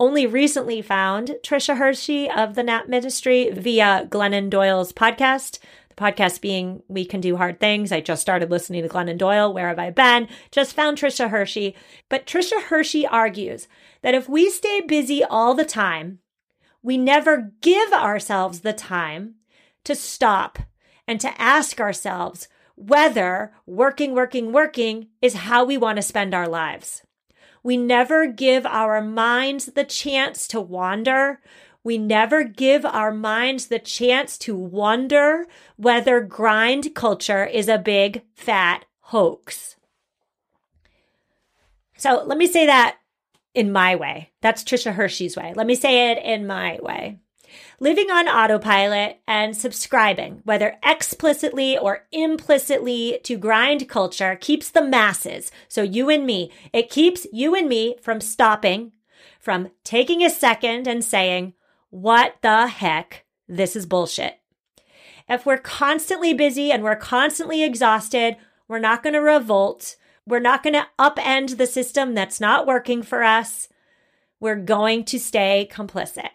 only 0.00 0.26
recently 0.26 0.82
found 0.82 1.36
Tricia 1.44 1.76
Hershey 1.76 2.28
of 2.28 2.54
the 2.54 2.64
Nap 2.64 2.88
Ministry 2.88 3.50
via 3.50 4.08
Glennon 4.10 4.50
Doyle's 4.50 4.92
podcast 4.92 5.60
The 5.90 5.94
podcast 5.94 6.40
being 6.40 6.82
We 6.88 7.04
Can 7.04 7.20
Do 7.20 7.36
Hard 7.36 7.60
Things. 7.60 7.92
I 7.92 8.00
just 8.00 8.22
started 8.22 8.50
listening 8.50 8.82
to 8.82 8.88
Glennon 8.88 9.18
Doyle. 9.18 9.52
Where 9.52 9.68
have 9.68 9.78
I 9.78 9.90
been? 9.90 10.26
Just 10.50 10.74
found 10.74 10.98
Tricia 10.98 11.30
Hershey. 11.30 11.76
But 12.08 12.26
Tricia 12.26 12.60
Hershey 12.62 13.06
argues 13.06 13.68
that 14.02 14.14
if 14.14 14.28
we 14.28 14.50
stay 14.50 14.80
busy 14.80 15.22
all 15.22 15.54
the 15.54 15.64
time, 15.64 16.18
we 16.82 16.96
never 16.96 17.52
give 17.60 17.92
ourselves 17.92 18.60
the 18.60 18.72
time 18.72 19.34
to 19.84 19.94
stop 19.94 20.58
and 21.06 21.20
to 21.20 21.40
ask 21.40 21.80
ourselves 21.80 22.48
whether 22.76 23.52
working, 23.66 24.14
working, 24.14 24.52
working 24.52 25.08
is 25.20 25.34
how 25.34 25.64
we 25.64 25.76
want 25.76 25.96
to 25.96 26.02
spend 26.02 26.34
our 26.34 26.48
lives. 26.48 27.02
We 27.62 27.76
never 27.76 28.26
give 28.26 28.64
our 28.64 29.02
minds 29.02 29.66
the 29.66 29.84
chance 29.84 30.48
to 30.48 30.60
wander. 30.60 31.40
We 31.84 31.98
never 31.98 32.44
give 32.44 32.86
our 32.86 33.12
minds 33.12 33.66
the 33.66 33.78
chance 33.78 34.38
to 34.38 34.54
wonder 34.56 35.46
whether 35.76 36.20
grind 36.20 36.94
culture 36.94 37.44
is 37.44 37.68
a 37.68 37.78
big 37.78 38.22
fat 38.34 38.86
hoax. 39.00 39.76
So 41.96 42.24
let 42.24 42.38
me 42.38 42.46
say 42.46 42.64
that 42.64 42.96
in 43.54 43.72
my 43.72 43.96
way. 43.96 44.30
That's 44.40 44.62
Tricia 44.62 44.92
Hershey's 44.92 45.36
way. 45.36 45.52
Let 45.54 45.66
me 45.66 45.74
say 45.74 46.10
it 46.10 46.18
in 46.22 46.46
my 46.46 46.78
way. 46.82 47.18
Living 47.80 48.10
on 48.10 48.28
autopilot 48.28 49.20
and 49.26 49.56
subscribing, 49.56 50.40
whether 50.44 50.76
explicitly 50.84 51.76
or 51.76 52.06
implicitly, 52.12 53.18
to 53.24 53.36
grind 53.36 53.88
culture 53.88 54.36
keeps 54.36 54.70
the 54.70 54.82
masses, 54.82 55.50
so 55.66 55.82
you 55.82 56.08
and 56.10 56.24
me, 56.24 56.52
it 56.72 56.90
keeps 56.90 57.26
you 57.32 57.54
and 57.56 57.68
me 57.68 57.96
from 58.00 58.20
stopping, 58.20 58.92
from 59.40 59.70
taking 59.82 60.22
a 60.22 60.30
second 60.30 60.86
and 60.86 61.04
saying, 61.04 61.54
what 61.88 62.36
the 62.42 62.68
heck? 62.68 63.24
This 63.48 63.74
is 63.74 63.86
bullshit. 63.86 64.38
If 65.28 65.44
we're 65.44 65.58
constantly 65.58 66.32
busy 66.34 66.70
and 66.70 66.84
we're 66.84 66.96
constantly 66.96 67.64
exhausted, 67.64 68.36
we're 68.68 68.78
not 68.78 69.02
going 69.02 69.14
to 69.14 69.20
revolt. 69.20 69.96
We're 70.30 70.38
not 70.38 70.62
going 70.62 70.74
to 70.74 70.86
upend 70.98 71.56
the 71.56 71.66
system 71.66 72.14
that's 72.14 72.40
not 72.40 72.66
working 72.66 73.02
for 73.02 73.22
us. 73.24 73.68
We're 74.38 74.56
going 74.56 75.04
to 75.06 75.18
stay 75.18 75.68
complicit. 75.70 76.30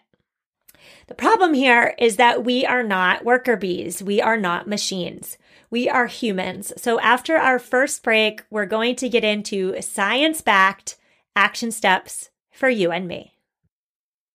The 1.08 1.14
problem 1.14 1.54
here 1.54 1.94
is 1.98 2.16
that 2.16 2.44
we 2.44 2.66
are 2.66 2.82
not 2.82 3.24
worker 3.24 3.56
bees. 3.56 4.02
We 4.02 4.20
are 4.20 4.36
not 4.36 4.68
machines. 4.68 5.38
We 5.70 5.88
are 5.88 6.06
humans. 6.06 6.72
So 6.76 7.00
after 7.00 7.36
our 7.36 7.58
first 7.58 8.02
break, 8.02 8.42
we're 8.50 8.66
going 8.66 8.96
to 8.96 9.08
get 9.08 9.24
into 9.24 9.80
science 9.80 10.42
backed 10.42 10.96
action 11.34 11.70
steps 11.70 12.30
for 12.52 12.68
you 12.68 12.92
and 12.92 13.08
me. 13.08 13.32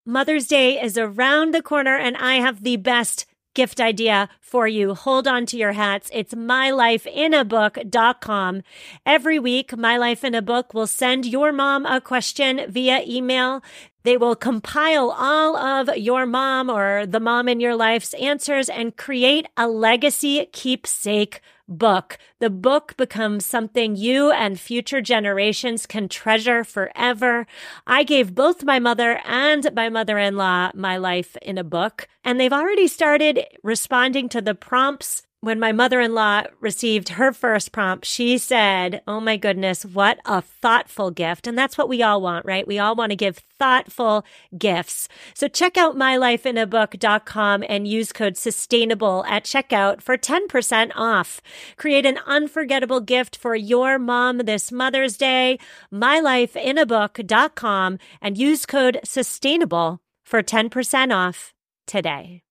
Mother's 0.05 0.47
Day 0.47 0.81
is 0.81 0.97
around 0.97 1.53
the 1.53 1.61
corner, 1.61 1.95
and 1.95 2.17
I 2.17 2.35
have 2.35 2.63
the 2.63 2.77
best 2.77 3.25
gift 3.53 3.79
idea 3.79 4.29
for 4.39 4.67
you. 4.67 4.93
Hold 4.93 5.27
on 5.27 5.45
to 5.47 5.57
your 5.57 5.73
hats. 5.73 6.09
It's 6.13 6.33
mylifeinabook.com. 6.33 8.61
Every 9.05 9.39
week, 9.39 9.77
My 9.77 9.97
Life 9.97 10.23
in 10.23 10.35
a 10.35 10.41
Book 10.41 10.73
will 10.73 10.87
send 10.87 11.25
your 11.25 11.51
mom 11.51 11.85
a 11.85 11.99
question 12.01 12.65
via 12.69 13.03
email. 13.05 13.61
They 14.03 14.17
will 14.17 14.35
compile 14.35 15.11
all 15.11 15.55
of 15.55 15.95
your 15.95 16.25
mom 16.25 16.69
or 16.69 17.05
the 17.05 17.19
mom 17.19 17.47
in 17.47 17.59
your 17.59 17.75
life's 17.75 18.15
answers 18.15 18.69
and 18.69 18.97
create 18.97 19.45
a 19.55 19.67
legacy 19.67 20.47
keepsake 20.51 21.41
book. 21.77 22.17
The 22.39 22.49
book 22.49 22.95
becomes 22.97 23.45
something 23.45 23.95
you 23.95 24.31
and 24.31 24.59
future 24.59 25.01
generations 25.01 25.85
can 25.85 26.07
treasure 26.07 26.63
forever. 26.63 27.47
I 27.87 28.03
gave 28.03 28.35
both 28.35 28.63
my 28.63 28.79
mother 28.79 29.19
and 29.25 29.73
my 29.73 29.89
mother 29.89 30.17
in 30.17 30.37
law 30.37 30.71
my 30.73 30.97
life 30.97 31.35
in 31.41 31.57
a 31.57 31.63
book, 31.63 32.07
and 32.23 32.39
they've 32.39 32.53
already 32.53 32.87
started 32.87 33.45
responding 33.63 34.29
to 34.29 34.41
the 34.41 34.55
prompts 34.55 35.23
when 35.41 35.59
my 35.59 35.71
mother 35.71 35.99
in 35.99 36.13
law 36.13 36.43
received 36.59 37.09
her 37.09 37.33
first 37.33 37.71
prompt, 37.71 38.05
she 38.05 38.37
said, 38.37 39.01
Oh 39.07 39.19
my 39.19 39.37
goodness, 39.37 39.83
what 39.83 40.19
a 40.23 40.39
thoughtful 40.39 41.09
gift. 41.09 41.47
And 41.47 41.57
that's 41.57 41.79
what 41.79 41.89
we 41.89 42.03
all 42.03 42.21
want, 42.21 42.45
right? 42.45 42.67
We 42.67 42.77
all 42.77 42.95
want 42.95 43.09
to 43.09 43.15
give 43.15 43.39
thoughtful 43.57 44.23
gifts. 44.55 45.09
So 45.33 45.47
check 45.47 45.77
out 45.77 45.95
mylifeinabook.com 45.95 47.63
and 47.67 47.87
use 47.87 48.11
code 48.11 48.37
sustainable 48.37 49.25
at 49.27 49.43
checkout 49.43 50.03
for 50.03 50.15
10% 50.15 50.91
off. 50.95 51.41
Create 51.75 52.05
an 52.05 52.19
unforgettable 52.27 52.99
gift 52.99 53.35
for 53.35 53.55
your 53.55 53.97
mom 53.97 54.37
this 54.39 54.71
Mother's 54.71 55.17
Day. 55.17 55.57
mylifeinabook.com 55.91 57.97
and 58.21 58.37
use 58.37 58.67
code 58.67 58.99
sustainable 59.03 60.01
for 60.23 60.43
10% 60.43 61.15
off 61.15 61.55
today. 61.87 62.43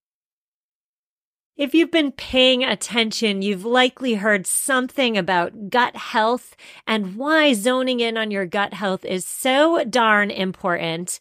If 1.61 1.75
you've 1.75 1.91
been 1.91 2.13
paying 2.13 2.65
attention, 2.65 3.43
you've 3.43 3.67
likely 3.67 4.15
heard 4.15 4.47
something 4.47 5.19
about 5.19 5.69
gut 5.69 5.95
health 5.95 6.57
and 6.87 7.17
why 7.17 7.53
zoning 7.53 8.01
in 8.01 8.17
on 8.17 8.31
your 8.31 8.47
gut 8.47 8.73
health 8.73 9.05
is 9.05 9.27
so 9.27 9.85
darn 9.85 10.31
important. 10.31 11.21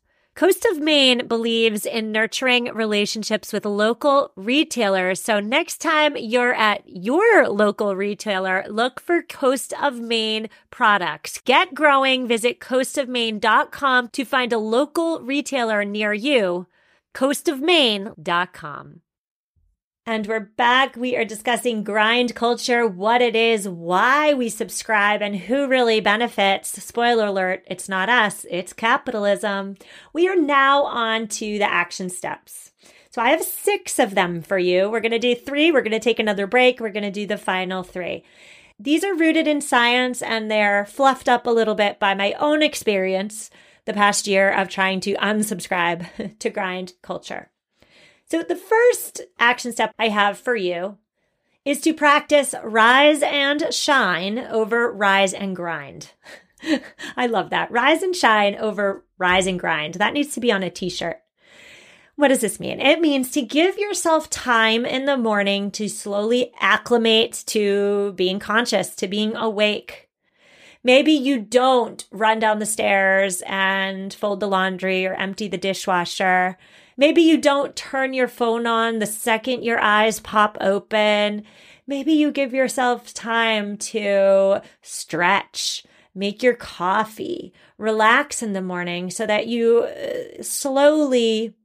Coast 0.41 0.65
of 0.65 0.79
Maine 0.79 1.27
believes 1.27 1.85
in 1.85 2.11
nurturing 2.11 2.63
relationships 2.73 3.53
with 3.53 3.63
local 3.63 4.31
retailers. 4.35 5.21
So 5.21 5.39
next 5.39 5.77
time 5.77 6.17
you're 6.17 6.55
at 6.55 6.81
your 6.87 7.47
local 7.47 7.95
retailer, 7.95 8.65
look 8.67 8.99
for 8.99 9.21
Coast 9.21 9.71
of 9.79 9.99
Maine 9.99 10.49
products. 10.71 11.39
Get 11.45 11.75
growing. 11.75 12.27
Visit 12.27 12.59
coastofmaine.com 12.59 14.07
to 14.07 14.25
find 14.25 14.51
a 14.51 14.57
local 14.57 15.19
retailer 15.19 15.85
near 15.85 16.11
you. 16.11 16.65
coastofmaine.com. 17.13 19.01
And 20.03 20.25
we're 20.25 20.39
back. 20.39 20.95
We 20.95 21.15
are 21.15 21.23
discussing 21.23 21.83
grind 21.83 22.33
culture, 22.33 22.87
what 22.87 23.21
it 23.21 23.35
is, 23.35 23.69
why 23.69 24.33
we 24.33 24.49
subscribe, 24.49 25.21
and 25.21 25.35
who 25.35 25.67
really 25.67 25.99
benefits. 25.99 26.83
Spoiler 26.83 27.27
alert, 27.27 27.63
it's 27.67 27.87
not 27.87 28.09
us, 28.09 28.43
it's 28.49 28.73
capitalism. 28.73 29.75
We 30.11 30.27
are 30.27 30.35
now 30.35 30.85
on 30.85 31.27
to 31.27 31.59
the 31.59 31.71
action 31.71 32.09
steps. 32.09 32.71
So 33.11 33.21
I 33.21 33.29
have 33.29 33.43
six 33.43 33.99
of 33.99 34.15
them 34.15 34.41
for 34.41 34.57
you. 34.57 34.89
We're 34.89 35.01
going 35.01 35.11
to 35.11 35.19
do 35.19 35.35
three. 35.35 35.71
We're 35.71 35.81
going 35.81 35.91
to 35.91 35.99
take 35.99 36.19
another 36.19 36.47
break. 36.47 36.79
We're 36.79 36.89
going 36.89 37.03
to 37.03 37.11
do 37.11 37.27
the 37.27 37.37
final 37.37 37.83
three. 37.83 38.23
These 38.79 39.03
are 39.03 39.13
rooted 39.13 39.47
in 39.47 39.61
science 39.61 40.23
and 40.23 40.49
they're 40.49 40.83
fluffed 40.83 41.29
up 41.29 41.45
a 41.45 41.51
little 41.51 41.75
bit 41.75 41.99
by 41.99 42.15
my 42.15 42.33
own 42.39 42.63
experience 42.63 43.51
the 43.85 43.93
past 43.93 44.25
year 44.25 44.49
of 44.49 44.67
trying 44.67 44.99
to 45.01 45.13
unsubscribe 45.17 46.39
to 46.39 46.49
grind 46.49 46.93
culture. 47.03 47.51
So, 48.31 48.43
the 48.43 48.55
first 48.55 49.19
action 49.39 49.73
step 49.73 49.93
I 49.99 50.07
have 50.07 50.37
for 50.37 50.55
you 50.55 50.97
is 51.65 51.81
to 51.81 51.93
practice 51.93 52.55
rise 52.63 53.21
and 53.21 53.73
shine 53.73 54.39
over 54.39 54.89
rise 54.89 55.33
and 55.33 55.53
grind. 55.53 56.11
I 57.17 57.27
love 57.27 57.49
that. 57.49 57.69
Rise 57.69 58.01
and 58.01 58.15
shine 58.15 58.55
over 58.55 59.03
rise 59.17 59.47
and 59.47 59.59
grind. 59.59 59.95
That 59.95 60.13
needs 60.13 60.33
to 60.35 60.39
be 60.39 60.49
on 60.49 60.63
a 60.63 60.69
t 60.69 60.89
shirt. 60.89 61.17
What 62.15 62.29
does 62.29 62.39
this 62.39 62.57
mean? 62.57 62.79
It 62.79 63.01
means 63.01 63.31
to 63.31 63.41
give 63.41 63.77
yourself 63.77 64.29
time 64.29 64.85
in 64.85 65.03
the 65.03 65.17
morning 65.17 65.69
to 65.71 65.89
slowly 65.89 66.53
acclimate 66.61 67.43
to 67.47 68.13
being 68.13 68.39
conscious, 68.39 68.95
to 68.95 69.09
being 69.09 69.35
awake. 69.35 70.07
Maybe 70.85 71.11
you 71.11 71.41
don't 71.41 72.07
run 72.11 72.39
down 72.39 72.59
the 72.59 72.65
stairs 72.65 73.43
and 73.45 74.13
fold 74.13 74.39
the 74.39 74.47
laundry 74.47 75.05
or 75.05 75.15
empty 75.15 75.49
the 75.49 75.57
dishwasher. 75.57 76.57
Maybe 77.01 77.23
you 77.23 77.39
don't 77.39 77.75
turn 77.75 78.13
your 78.13 78.27
phone 78.27 78.67
on 78.67 78.99
the 78.99 79.07
second 79.07 79.63
your 79.63 79.79
eyes 79.79 80.19
pop 80.19 80.55
open. 80.61 81.41
Maybe 81.87 82.13
you 82.13 82.29
give 82.29 82.53
yourself 82.53 83.11
time 83.11 83.75
to 83.77 84.61
stretch, 84.83 85.83
make 86.13 86.43
your 86.43 86.53
coffee, 86.53 87.53
relax 87.79 88.43
in 88.43 88.53
the 88.53 88.61
morning 88.61 89.09
so 89.09 89.25
that 89.25 89.47
you 89.47 89.79
uh, 89.79 90.43
slowly 90.43 91.55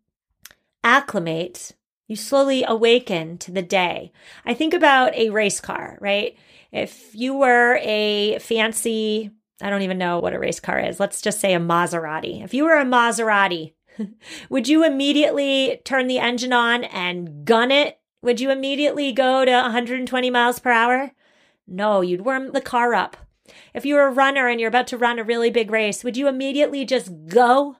acclimate, 0.82 1.72
you 2.08 2.16
slowly 2.16 2.64
awaken 2.66 3.36
to 3.36 3.52
the 3.52 3.60
day. 3.60 4.12
I 4.46 4.54
think 4.54 4.72
about 4.72 5.14
a 5.14 5.28
race 5.28 5.60
car, 5.60 5.98
right? 6.00 6.34
If 6.72 7.14
you 7.14 7.34
were 7.34 7.78
a 7.82 8.38
fancy, 8.38 9.32
I 9.60 9.68
don't 9.68 9.82
even 9.82 9.98
know 9.98 10.18
what 10.18 10.32
a 10.32 10.38
race 10.38 10.60
car 10.60 10.80
is. 10.80 10.98
Let's 10.98 11.20
just 11.20 11.40
say 11.40 11.52
a 11.52 11.60
Maserati. 11.60 12.42
If 12.42 12.54
you 12.54 12.64
were 12.64 12.78
a 12.78 12.86
Maserati 12.86 13.74
Would 14.50 14.68
you 14.68 14.84
immediately 14.84 15.80
turn 15.84 16.06
the 16.06 16.18
engine 16.18 16.52
on 16.52 16.84
and 16.84 17.44
gun 17.44 17.70
it? 17.70 17.98
Would 18.22 18.40
you 18.40 18.50
immediately 18.50 19.12
go 19.12 19.44
to 19.44 19.50
120 19.50 20.30
miles 20.30 20.58
per 20.58 20.70
hour? 20.70 21.12
No, 21.66 22.00
you'd 22.00 22.24
warm 22.24 22.52
the 22.52 22.60
car 22.60 22.94
up. 22.94 23.16
If 23.74 23.84
you 23.86 23.94
were 23.94 24.06
a 24.06 24.12
runner 24.12 24.48
and 24.48 24.60
you're 24.60 24.68
about 24.68 24.86
to 24.88 24.98
run 24.98 25.18
a 25.18 25.24
really 25.24 25.50
big 25.50 25.70
race, 25.70 26.02
would 26.02 26.16
you 26.16 26.28
immediately 26.28 26.84
just 26.84 27.12
go? 27.28 27.76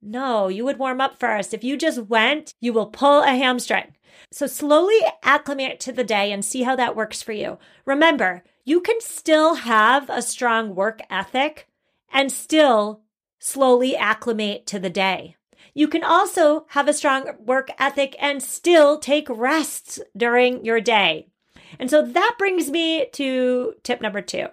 No, 0.00 0.48
you 0.48 0.64
would 0.64 0.78
warm 0.78 1.00
up 1.00 1.18
first. 1.18 1.52
If 1.52 1.64
you 1.64 1.76
just 1.76 2.02
went, 2.02 2.54
you 2.60 2.72
will 2.72 2.86
pull 2.86 3.22
a 3.22 3.30
hamstring. 3.30 3.94
So 4.30 4.46
slowly 4.46 4.98
acclimate 5.22 5.80
to 5.80 5.92
the 5.92 6.04
day 6.04 6.32
and 6.32 6.44
see 6.44 6.62
how 6.62 6.76
that 6.76 6.96
works 6.96 7.22
for 7.22 7.32
you. 7.32 7.58
Remember, 7.84 8.44
you 8.64 8.80
can 8.80 9.00
still 9.00 9.54
have 9.54 10.10
a 10.10 10.22
strong 10.22 10.74
work 10.74 11.00
ethic 11.10 11.68
and 12.12 12.30
still 12.30 13.02
slowly 13.38 13.96
acclimate 13.96 14.66
to 14.66 14.78
the 14.78 14.90
day. 14.90 15.36
You 15.74 15.88
can 15.88 16.04
also 16.04 16.66
have 16.70 16.88
a 16.88 16.92
strong 16.92 17.30
work 17.38 17.70
ethic 17.78 18.16
and 18.18 18.42
still 18.42 18.98
take 18.98 19.28
rests 19.28 20.00
during 20.16 20.64
your 20.64 20.80
day. 20.80 21.28
And 21.78 21.90
so 21.90 22.02
that 22.02 22.36
brings 22.38 22.70
me 22.70 23.06
to 23.12 23.74
tip 23.82 24.00
number 24.00 24.22
two, 24.22 24.48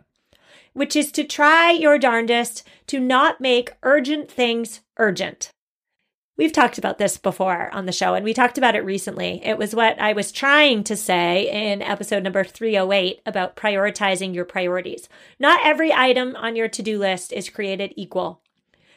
which 0.73 0.95
is 0.95 1.11
to 1.13 1.23
try 1.23 1.71
your 1.71 1.97
darndest 1.97 2.67
to 2.87 2.99
not 2.99 3.41
make 3.41 3.73
urgent 3.83 4.29
things 4.29 4.81
urgent. 4.97 5.51
We've 6.37 6.51
talked 6.51 6.77
about 6.77 6.97
this 6.97 7.17
before 7.17 7.73
on 7.73 7.85
the 7.85 7.93
show, 7.93 8.13
and 8.13 8.25
we 8.25 8.33
talked 8.33 8.57
about 8.57 8.75
it 8.75 8.83
recently. 8.83 9.41
It 9.41 9.57
was 9.57 9.73
what 9.73 9.97
I 10.01 10.11
was 10.11 10.33
trying 10.33 10.83
to 10.83 10.97
say 10.97 11.49
in 11.49 11.81
episode 11.81 12.23
number 12.23 12.43
308 12.43 13.21
about 13.25 13.55
prioritizing 13.55 14.35
your 14.35 14.43
priorities. 14.43 15.07
Not 15.39 15.65
every 15.65 15.93
item 15.93 16.35
on 16.35 16.57
your 16.57 16.67
to 16.67 16.81
do 16.81 16.99
list 16.99 17.31
is 17.31 17.49
created 17.49 17.93
equal. 17.95 18.41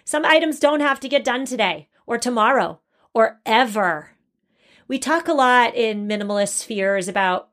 Some 0.05 0.25
items 0.25 0.59
don't 0.59 0.81
have 0.81 0.99
to 1.01 1.09
get 1.09 1.23
done 1.23 1.45
today 1.45 1.88
or 2.09 2.19
tomorrow 2.19 2.81
or 3.15 3.39
ever. 3.45 4.11
We 4.89 4.99
talk 4.99 5.29
a 5.29 5.35
lot 5.35 5.77
in 5.77 6.09
minimalist 6.09 6.55
spheres 6.55 7.07
about 7.07 7.51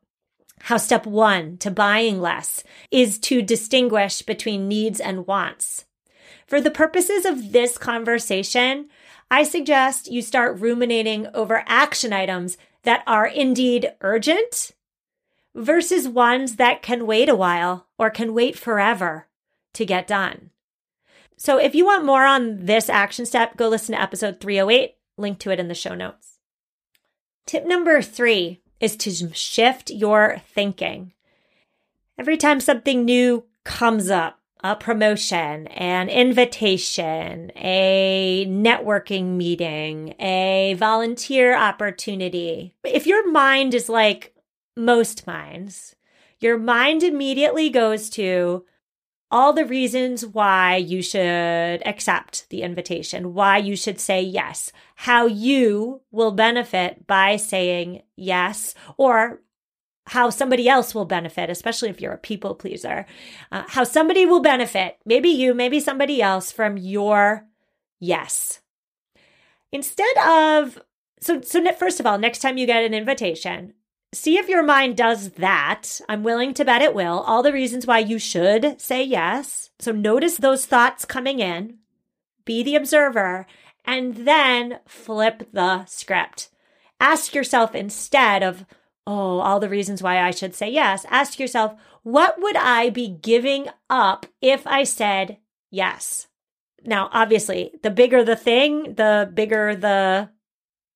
how 0.61 0.77
step 0.77 1.05
one 1.05 1.57
to 1.57 1.69
buying 1.69 2.21
less 2.21 2.63
is 2.89 3.19
to 3.19 3.41
distinguish 3.41 4.21
between 4.21 4.69
needs 4.69 5.01
and 5.01 5.27
wants. 5.27 5.85
For 6.47 6.61
the 6.61 6.71
purposes 6.71 7.25
of 7.25 7.51
this 7.51 7.77
conversation, 7.77 8.87
I 9.29 9.43
suggest 9.43 10.09
you 10.09 10.21
start 10.21 10.59
ruminating 10.61 11.27
over 11.33 11.63
action 11.67 12.13
items 12.13 12.57
that 12.83 13.03
are 13.05 13.27
indeed 13.27 13.91
urgent 13.99 14.71
versus 15.53 16.07
ones 16.07 16.55
that 16.55 16.81
can 16.81 17.05
wait 17.05 17.27
a 17.27 17.35
while 17.35 17.87
or 17.97 18.09
can 18.09 18.33
wait 18.33 18.57
forever 18.57 19.27
to 19.73 19.85
get 19.85 20.07
done. 20.07 20.51
So 21.37 21.57
if 21.57 21.75
you 21.75 21.85
want 21.85 22.05
more 22.05 22.25
on 22.25 22.65
this 22.65 22.89
action 22.89 23.25
step, 23.25 23.57
go 23.57 23.67
listen 23.67 23.95
to 23.95 24.01
episode 24.01 24.39
308, 24.39 24.95
link 25.17 25.39
to 25.39 25.51
it 25.51 25.59
in 25.59 25.67
the 25.67 25.75
show 25.75 25.95
notes. 25.95 26.39
Tip 27.45 27.65
number 27.65 28.01
three 28.01 28.61
is 28.79 28.95
to 28.97 29.33
shift 29.33 29.89
your 29.89 30.41
thinking. 30.47 31.13
Every 32.17 32.37
time 32.37 32.59
something 32.59 33.03
new 33.03 33.45
comes 33.63 34.09
up, 34.09 34.39
a 34.63 34.75
promotion, 34.75 35.67
an 35.67 36.09
invitation, 36.09 37.51
a 37.55 38.47
networking 38.49 39.35
meeting, 39.35 40.15
a 40.19 40.75
volunteer 40.79 41.55
opportunity. 41.55 42.73
If 42.83 43.05
your 43.05 43.29
mind 43.29 43.75
is 43.75 43.89
like 43.89 44.33
most 44.75 45.27
minds, 45.27 45.95
your 46.39 46.57
mind 46.57 47.03
immediately 47.03 47.69
goes 47.69 48.09
to 48.11 48.65
all 49.35 49.51
the 49.51 49.65
reasons 49.65 50.25
why 50.25 50.77
you 50.77 51.01
should 51.01 51.85
accept 51.85 52.49
the 52.49 52.61
invitation, 52.61 53.33
why 53.33 53.57
you 53.57 53.75
should 53.75 53.99
say 53.99 54.21
yes, 54.21 54.71
how 54.95 55.25
you 55.25 55.99
will 56.09 56.31
benefit 56.31 57.05
by 57.05 57.35
saying 57.35 58.01
yes, 58.15 58.73
or 58.95 59.41
how 60.05 60.29
somebody 60.29 60.69
else 60.69 60.95
will 60.95 61.03
benefit, 61.03 61.49
especially 61.49 61.89
if 61.89 61.99
you're 61.99 62.13
a 62.13 62.17
people 62.17 62.55
pleaser, 62.55 63.05
uh, 63.51 63.63
how 63.67 63.83
somebody 63.83 64.25
will 64.25 64.41
benefit, 64.41 64.99
maybe 65.05 65.27
you, 65.27 65.53
maybe 65.53 65.81
somebody 65.81 66.21
else, 66.21 66.49
from 66.49 66.77
your 66.77 67.45
yes. 67.99 68.61
Instead 69.73 70.17
of, 70.17 70.79
so, 71.19 71.41
so 71.41 71.73
first 71.73 71.99
of 71.99 72.05
all, 72.05 72.17
next 72.17 72.39
time 72.39 72.57
you 72.57 72.65
get 72.65 72.85
an 72.85 72.93
invitation, 72.93 73.73
see 74.15 74.37
if 74.37 74.47
your 74.47 74.63
mind 74.63 74.97
does 74.97 75.31
that. 75.31 75.99
I'm 76.07 76.23
willing 76.23 76.53
to 76.55 76.65
bet 76.65 76.81
it 76.81 76.95
will. 76.95 77.19
All 77.19 77.43
the 77.43 77.53
reasons 77.53 77.85
why 77.85 77.99
you 77.99 78.17
should 78.17 78.79
say 78.81 79.03
yes. 79.03 79.69
So 79.79 79.91
notice 79.91 80.37
those 80.37 80.65
thoughts 80.65 81.05
coming 81.05 81.39
in, 81.39 81.79
be 82.45 82.63
the 82.63 82.75
observer, 82.75 83.45
and 83.83 84.15
then 84.15 84.79
flip 84.87 85.49
the 85.51 85.85
script. 85.85 86.49
Ask 86.99 87.35
yourself 87.35 87.75
instead 87.75 88.41
of, 88.41 88.65
oh, 89.05 89.39
all 89.39 89.59
the 89.59 89.69
reasons 89.69 90.01
why 90.01 90.19
I 90.21 90.31
should 90.31 90.55
say 90.55 90.69
yes, 90.69 91.05
ask 91.09 91.39
yourself, 91.39 91.75
what 92.03 92.39
would 92.39 92.55
I 92.55 92.89
be 92.89 93.07
giving 93.07 93.67
up 93.89 94.25
if 94.41 94.65
I 94.65 94.83
said 94.83 95.37
yes? 95.69 96.27
Now, 96.83 97.09
obviously, 97.11 97.71
the 97.81 97.89
bigger 97.89 98.23
the 98.23 98.35
thing, 98.35 98.93
the 98.93 99.29
bigger 99.33 99.75
the 99.75 100.29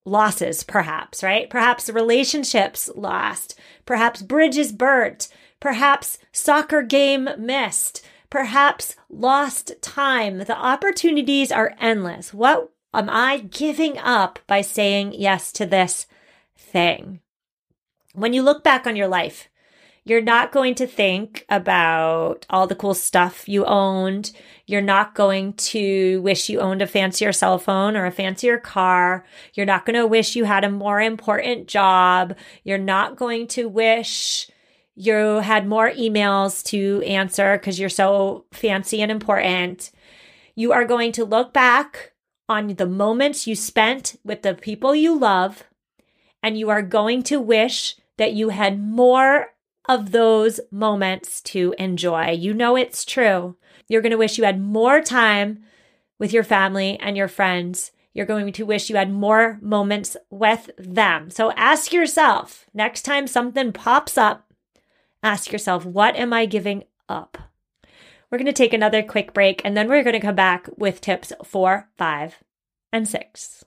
losses, 0.04 0.64
perhaps, 0.64 1.22
right? 1.22 1.48
Perhaps 1.50 1.90
relationships 1.90 2.90
lost, 2.94 3.58
perhaps 3.84 4.22
bridges 4.22 4.72
burnt, 4.72 5.28
perhaps 5.60 6.18
soccer 6.32 6.82
game 6.82 7.28
missed, 7.38 8.04
perhaps 8.30 8.96
lost 9.08 9.72
time. 9.82 10.38
The 10.38 10.56
opportunities 10.56 11.52
are 11.52 11.74
endless. 11.80 12.32
What 12.32 12.70
am 12.94 13.08
I 13.10 13.38
giving 13.38 13.98
up 13.98 14.38
by 14.46 14.62
saying 14.62 15.12
yes 15.14 15.52
to 15.52 15.66
this 15.66 16.06
thing? 16.56 17.20
When 18.14 18.32
you 18.32 18.42
look 18.42 18.64
back 18.64 18.86
on 18.86 18.96
your 18.96 19.08
life, 19.08 19.48
you're 20.04 20.22
not 20.22 20.50
going 20.50 20.74
to 20.76 20.86
think 20.86 21.44
about 21.48 22.46
all 22.48 22.66
the 22.66 22.74
cool 22.74 22.94
stuff 22.94 23.48
you 23.48 23.64
owned. 23.64 24.32
You're 24.70 24.82
not 24.82 25.16
going 25.16 25.54
to 25.54 26.22
wish 26.22 26.48
you 26.48 26.60
owned 26.60 26.80
a 26.80 26.86
fancier 26.86 27.32
cell 27.32 27.58
phone 27.58 27.96
or 27.96 28.06
a 28.06 28.12
fancier 28.12 28.56
car. 28.56 29.24
You're 29.54 29.66
not 29.66 29.84
going 29.84 29.96
to 29.96 30.06
wish 30.06 30.36
you 30.36 30.44
had 30.44 30.62
a 30.62 30.70
more 30.70 31.00
important 31.00 31.66
job. 31.66 32.36
You're 32.62 32.78
not 32.78 33.16
going 33.16 33.48
to 33.48 33.68
wish 33.68 34.48
you 34.94 35.40
had 35.40 35.66
more 35.66 35.90
emails 35.90 36.62
to 36.66 37.02
answer 37.04 37.58
because 37.58 37.80
you're 37.80 37.88
so 37.88 38.44
fancy 38.52 39.02
and 39.02 39.10
important. 39.10 39.90
You 40.54 40.70
are 40.70 40.84
going 40.84 41.10
to 41.12 41.24
look 41.24 41.52
back 41.52 42.12
on 42.48 42.68
the 42.68 42.86
moments 42.86 43.48
you 43.48 43.56
spent 43.56 44.20
with 44.22 44.42
the 44.42 44.54
people 44.54 44.94
you 44.94 45.18
love, 45.18 45.64
and 46.44 46.56
you 46.56 46.70
are 46.70 46.82
going 46.82 47.24
to 47.24 47.40
wish 47.40 47.96
that 48.18 48.34
you 48.34 48.50
had 48.50 48.80
more 48.80 49.48
of 49.90 50.12
those 50.12 50.60
moments 50.70 51.40
to 51.40 51.74
enjoy. 51.76 52.30
You 52.30 52.54
know 52.54 52.76
it's 52.76 53.04
true. 53.04 53.56
You're 53.88 54.02
going 54.02 54.12
to 54.12 54.18
wish 54.18 54.38
you 54.38 54.44
had 54.44 54.60
more 54.60 55.00
time 55.00 55.64
with 56.16 56.32
your 56.32 56.44
family 56.44 56.96
and 57.00 57.16
your 57.16 57.26
friends. 57.26 57.90
You're 58.14 58.24
going 58.24 58.52
to 58.52 58.64
wish 58.64 58.88
you 58.88 58.94
had 58.94 59.12
more 59.12 59.58
moments 59.60 60.16
with 60.30 60.70
them. 60.78 61.28
So 61.28 61.50
ask 61.52 61.92
yourself 61.92 62.66
next 62.72 63.02
time 63.02 63.26
something 63.26 63.72
pops 63.72 64.16
up, 64.16 64.48
ask 65.24 65.50
yourself, 65.50 65.84
what 65.84 66.14
am 66.14 66.32
I 66.32 66.46
giving 66.46 66.84
up? 67.08 67.36
We're 68.30 68.38
going 68.38 68.46
to 68.46 68.52
take 68.52 68.72
another 68.72 69.02
quick 69.02 69.34
break 69.34 69.60
and 69.64 69.76
then 69.76 69.88
we're 69.88 70.04
going 70.04 70.14
to 70.14 70.20
come 70.20 70.36
back 70.36 70.68
with 70.76 71.00
tips 71.00 71.32
four, 71.44 71.88
five, 71.98 72.36
and 72.92 73.08
six. 73.08 73.64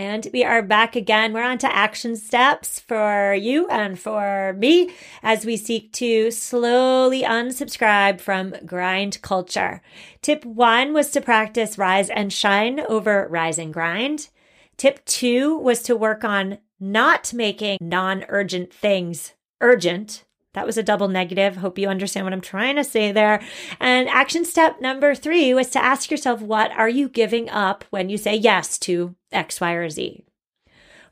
And 0.00 0.26
we 0.32 0.42
are 0.44 0.62
back 0.62 0.96
again. 0.96 1.34
We're 1.34 1.44
on 1.44 1.58
to 1.58 1.76
action 1.76 2.16
steps 2.16 2.80
for 2.80 3.34
you 3.34 3.68
and 3.68 3.98
for 4.00 4.54
me 4.56 4.94
as 5.22 5.44
we 5.44 5.58
seek 5.58 5.92
to 5.92 6.30
slowly 6.30 7.22
unsubscribe 7.22 8.18
from 8.18 8.54
grind 8.64 9.20
culture. 9.20 9.82
Tip 10.22 10.46
one 10.46 10.94
was 10.94 11.10
to 11.10 11.20
practice 11.20 11.76
rise 11.76 12.08
and 12.08 12.32
shine 12.32 12.80
over 12.88 13.28
rise 13.28 13.58
and 13.58 13.74
grind. 13.74 14.30
Tip 14.78 15.04
two 15.04 15.58
was 15.58 15.82
to 15.82 15.94
work 15.94 16.24
on 16.24 16.56
not 16.80 17.34
making 17.34 17.76
non 17.82 18.24
urgent 18.30 18.72
things 18.72 19.34
urgent 19.60 20.24
that 20.52 20.66
was 20.66 20.76
a 20.76 20.82
double 20.82 21.08
negative. 21.08 21.56
Hope 21.56 21.78
you 21.78 21.88
understand 21.88 22.26
what 22.26 22.32
I'm 22.32 22.40
trying 22.40 22.76
to 22.76 22.84
say 22.84 23.12
there. 23.12 23.40
And 23.78 24.08
action 24.08 24.44
step 24.44 24.80
number 24.80 25.14
three 25.14 25.54
was 25.54 25.70
to 25.70 25.84
ask 25.84 26.10
yourself, 26.10 26.40
what 26.40 26.72
are 26.72 26.88
you 26.88 27.08
giving 27.08 27.48
up 27.48 27.84
when 27.90 28.08
you 28.08 28.18
say 28.18 28.34
yes 28.34 28.78
to 28.80 29.14
X, 29.30 29.60
Y, 29.60 29.72
or 29.72 29.88
Z? 29.88 30.24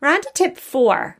We're 0.01 0.09
on 0.09 0.23
to 0.23 0.31
tip 0.35 0.57
four, 0.57 1.19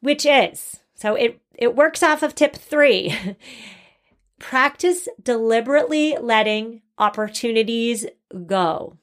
which 0.00 0.26
is 0.26 0.80
so 0.94 1.14
it, 1.14 1.40
it 1.54 1.76
works 1.76 2.02
off 2.02 2.22
of 2.22 2.34
tip 2.34 2.56
three. 2.56 3.16
Practice 4.38 5.08
deliberately 5.22 6.16
letting 6.20 6.82
opportunities 6.98 8.06
go. 8.46 8.98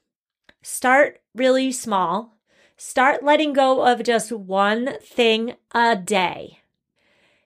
Start 0.62 1.22
really 1.34 1.72
small. 1.72 2.38
Start 2.76 3.24
letting 3.24 3.54
go 3.54 3.86
of 3.86 4.04
just 4.04 4.32
one 4.32 4.98
thing 5.02 5.56
a 5.74 5.96
day 5.96 6.59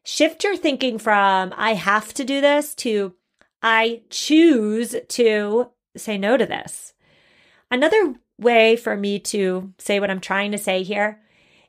shift 0.04 0.44
your 0.44 0.58
thinking 0.58 0.98
from 0.98 1.54
I 1.58 1.74
have 1.74 2.14
to 2.16 2.24
do 2.24 2.42
this 2.42 2.76
to 2.76 3.14
I 3.62 4.02
choose 4.10 4.96
to 5.08 5.70
say 5.96 6.18
no 6.18 6.36
to 6.38 6.46
this. 6.46 6.94
Another 7.72 8.16
way 8.38 8.76
for 8.76 8.98
me 8.98 9.20
to 9.20 9.74
say 9.78 10.00
what 10.00 10.12
I'm 10.12 10.20
trying 10.20 10.52
to 10.52 10.58
say 10.58 10.84
here 10.84 11.22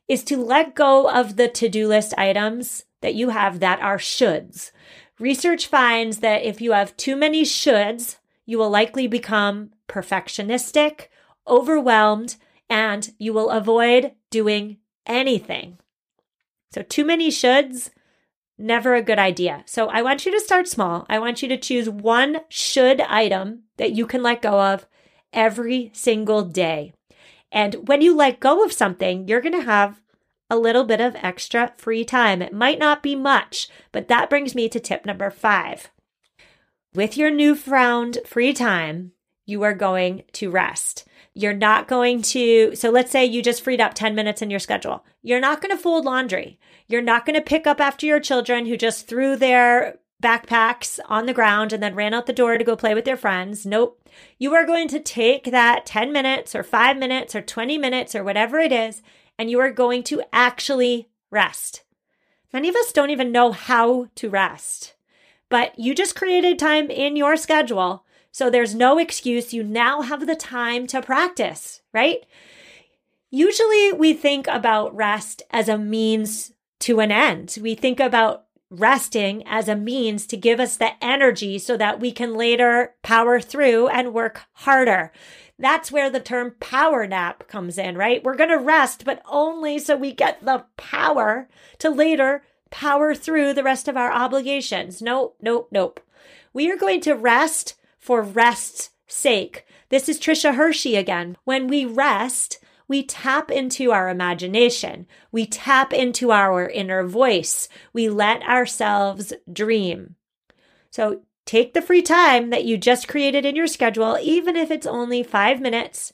is 0.08 0.24
to 0.24 0.36
let 0.36 0.74
go 0.74 1.08
of 1.08 1.36
the 1.36 1.48
to 1.48 1.68
do 1.68 1.86
list 1.86 2.12
items 2.18 2.84
that 3.00 3.14
you 3.14 3.30
have 3.30 3.60
that 3.60 3.80
are 3.80 3.98
shoulds. 3.98 4.70
Research 5.18 5.66
finds 5.66 6.18
that 6.18 6.42
if 6.42 6.60
you 6.60 6.72
have 6.72 6.96
too 6.96 7.14
many 7.14 7.42
shoulds, 7.44 8.16
you 8.44 8.58
will 8.58 8.70
likely 8.70 9.06
become 9.06 9.70
perfectionistic, 9.88 11.06
overwhelmed, 11.46 12.36
and 12.68 13.12
you 13.18 13.32
will 13.32 13.50
avoid 13.50 14.12
doing 14.30 14.78
anything. 15.06 15.78
So, 16.72 16.82
too 16.82 17.04
many 17.04 17.30
shoulds 17.30 17.90
Never 18.56 18.94
a 18.94 19.02
good 19.02 19.18
idea. 19.18 19.64
So 19.66 19.88
I 19.88 20.02
want 20.02 20.24
you 20.24 20.32
to 20.32 20.40
start 20.40 20.68
small. 20.68 21.06
I 21.08 21.18
want 21.18 21.42
you 21.42 21.48
to 21.48 21.56
choose 21.56 21.88
one 21.90 22.40
should 22.48 23.00
item 23.00 23.64
that 23.78 23.92
you 23.92 24.06
can 24.06 24.22
let 24.22 24.42
go 24.42 24.60
of 24.60 24.86
every 25.32 25.90
single 25.92 26.42
day. 26.42 26.92
And 27.50 27.88
when 27.88 28.00
you 28.00 28.14
let 28.14 28.40
go 28.40 28.64
of 28.64 28.72
something, 28.72 29.26
you're 29.26 29.40
going 29.40 29.58
to 29.58 29.62
have 29.62 30.00
a 30.50 30.56
little 30.56 30.84
bit 30.84 31.00
of 31.00 31.16
extra 31.16 31.72
free 31.76 32.04
time. 32.04 32.42
It 32.42 32.52
might 32.52 32.78
not 32.78 33.02
be 33.02 33.16
much, 33.16 33.68
but 33.92 34.08
that 34.08 34.30
brings 34.30 34.54
me 34.54 34.68
to 34.68 34.78
tip 34.78 35.04
number 35.04 35.30
five. 35.30 35.90
With 36.94 37.16
your 37.16 37.30
newfound 37.30 38.18
free 38.24 38.52
time, 38.52 39.12
you 39.46 39.62
are 39.62 39.74
going 39.74 40.22
to 40.32 40.50
rest. 40.50 41.04
You're 41.34 41.52
not 41.52 41.88
going 41.88 42.22
to, 42.22 42.76
so 42.76 42.90
let's 42.90 43.10
say 43.10 43.24
you 43.24 43.42
just 43.42 43.62
freed 43.62 43.80
up 43.80 43.94
10 43.94 44.14
minutes 44.14 44.40
in 44.40 44.50
your 44.50 44.60
schedule. 44.60 45.04
You're 45.20 45.40
not 45.40 45.60
going 45.60 45.76
to 45.76 45.82
fold 45.82 46.04
laundry. 46.04 46.60
You're 46.86 47.02
not 47.02 47.26
going 47.26 47.34
to 47.34 47.42
pick 47.42 47.66
up 47.66 47.80
after 47.80 48.06
your 48.06 48.20
children 48.20 48.66
who 48.66 48.76
just 48.76 49.08
threw 49.08 49.34
their 49.36 49.98
backpacks 50.22 51.00
on 51.06 51.26
the 51.26 51.34
ground 51.34 51.72
and 51.72 51.82
then 51.82 51.96
ran 51.96 52.14
out 52.14 52.26
the 52.26 52.32
door 52.32 52.56
to 52.56 52.64
go 52.64 52.76
play 52.76 52.94
with 52.94 53.04
their 53.04 53.16
friends. 53.16 53.66
Nope. 53.66 54.08
You 54.38 54.54
are 54.54 54.64
going 54.64 54.86
to 54.88 55.00
take 55.00 55.50
that 55.50 55.84
10 55.86 56.12
minutes 56.12 56.54
or 56.54 56.62
five 56.62 56.96
minutes 56.96 57.34
or 57.34 57.42
20 57.42 57.78
minutes 57.78 58.14
or 58.14 58.22
whatever 58.22 58.58
it 58.58 58.72
is, 58.72 59.02
and 59.36 59.50
you 59.50 59.58
are 59.58 59.72
going 59.72 60.04
to 60.04 60.22
actually 60.32 61.08
rest. 61.30 61.82
Many 62.52 62.68
of 62.68 62.76
us 62.76 62.92
don't 62.92 63.10
even 63.10 63.32
know 63.32 63.50
how 63.50 64.06
to 64.14 64.30
rest, 64.30 64.94
but 65.48 65.76
you 65.76 65.94
just 65.94 66.14
created 66.14 66.58
time 66.58 66.90
in 66.90 67.16
your 67.16 67.36
schedule 67.36 68.04
so 68.34 68.50
there's 68.50 68.74
no 68.74 68.98
excuse. 68.98 69.54
You 69.54 69.62
now 69.62 70.00
have 70.00 70.26
the 70.26 70.34
time 70.34 70.88
to 70.88 71.00
practice, 71.00 71.82
right? 71.92 72.26
Usually 73.30 73.92
we 73.92 74.12
think 74.12 74.48
about 74.48 74.92
rest 74.92 75.42
as 75.52 75.68
a 75.68 75.78
means 75.78 76.52
to 76.80 76.98
an 76.98 77.12
end. 77.12 77.56
We 77.62 77.76
think 77.76 78.00
about 78.00 78.46
resting 78.70 79.44
as 79.46 79.68
a 79.68 79.76
means 79.76 80.26
to 80.26 80.36
give 80.36 80.58
us 80.58 80.76
the 80.76 80.92
energy 81.00 81.60
so 81.60 81.76
that 81.76 82.00
we 82.00 82.10
can 82.10 82.34
later 82.34 82.96
power 83.02 83.38
through 83.38 83.86
and 83.86 84.12
work 84.12 84.40
harder. 84.54 85.12
That's 85.56 85.92
where 85.92 86.10
the 86.10 86.18
term 86.18 86.56
power 86.58 87.06
nap 87.06 87.46
comes 87.46 87.78
in, 87.78 87.96
right? 87.96 88.24
We're 88.24 88.34
going 88.34 88.50
to 88.50 88.58
rest, 88.58 89.04
but 89.04 89.22
only 89.26 89.78
so 89.78 89.94
we 89.94 90.12
get 90.12 90.44
the 90.44 90.64
power 90.76 91.48
to 91.78 91.88
later 91.88 92.42
power 92.70 93.14
through 93.14 93.54
the 93.54 93.62
rest 93.62 93.86
of 93.86 93.96
our 93.96 94.10
obligations. 94.12 95.00
Nope, 95.00 95.36
nope, 95.40 95.68
nope. 95.70 96.00
We 96.52 96.68
are 96.72 96.76
going 96.76 97.00
to 97.02 97.14
rest 97.14 97.76
for 98.04 98.20
rest's 98.20 98.90
sake. 99.06 99.64
This 99.88 100.10
is 100.10 100.20
Tricia 100.20 100.56
Hershey 100.56 100.94
again. 100.94 101.38
When 101.44 101.68
we 101.68 101.86
rest, 101.86 102.58
we 102.86 103.02
tap 103.02 103.50
into 103.50 103.92
our 103.92 104.10
imagination. 104.10 105.06
We 105.32 105.46
tap 105.46 105.90
into 105.90 106.30
our 106.30 106.68
inner 106.68 107.02
voice. 107.04 107.66
We 107.94 108.10
let 108.10 108.42
ourselves 108.42 109.32
dream. 109.50 110.16
So 110.90 111.22
take 111.46 111.72
the 111.72 111.80
free 111.80 112.02
time 112.02 112.50
that 112.50 112.66
you 112.66 112.76
just 112.76 113.08
created 113.08 113.46
in 113.46 113.56
your 113.56 113.66
schedule, 113.66 114.18
even 114.20 114.54
if 114.54 114.70
it's 114.70 114.86
only 114.86 115.22
five 115.22 115.62
minutes, 115.62 116.12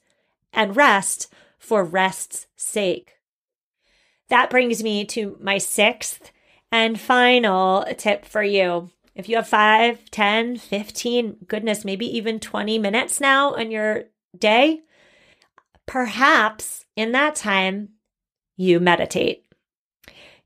and 0.52 0.76
rest 0.76 1.26
for 1.58 1.82
rest's 1.82 2.46
sake. 2.54 3.14
That 4.28 4.48
brings 4.48 4.80
me 4.84 5.04
to 5.06 5.36
my 5.40 5.58
sixth 5.58 6.30
and 6.70 7.00
final 7.00 7.84
tip 7.98 8.24
for 8.24 8.44
you. 8.44 8.90
If 9.14 9.28
you 9.28 9.36
have 9.36 9.48
5, 9.48 10.10
10, 10.10 10.56
15, 10.56 11.36
goodness, 11.46 11.84
maybe 11.84 12.06
even 12.16 12.40
20 12.40 12.78
minutes 12.78 13.20
now 13.20 13.54
in 13.54 13.70
your 13.70 14.04
day, 14.38 14.82
perhaps 15.86 16.84
in 16.96 17.12
that 17.12 17.34
time 17.34 17.90
you 18.56 18.78
meditate. 18.80 19.44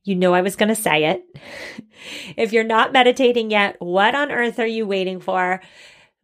You 0.02 0.14
know 0.14 0.34
I 0.34 0.42
was 0.42 0.56
going 0.56 0.68
to 0.68 0.74
say 0.74 1.04
it. 1.04 1.24
if 2.36 2.52
you're 2.52 2.64
not 2.64 2.92
meditating 2.92 3.50
yet, 3.50 3.76
what 3.78 4.14
on 4.14 4.30
earth 4.30 4.58
are 4.58 4.66
you 4.66 4.86
waiting 4.86 5.20
for? 5.20 5.60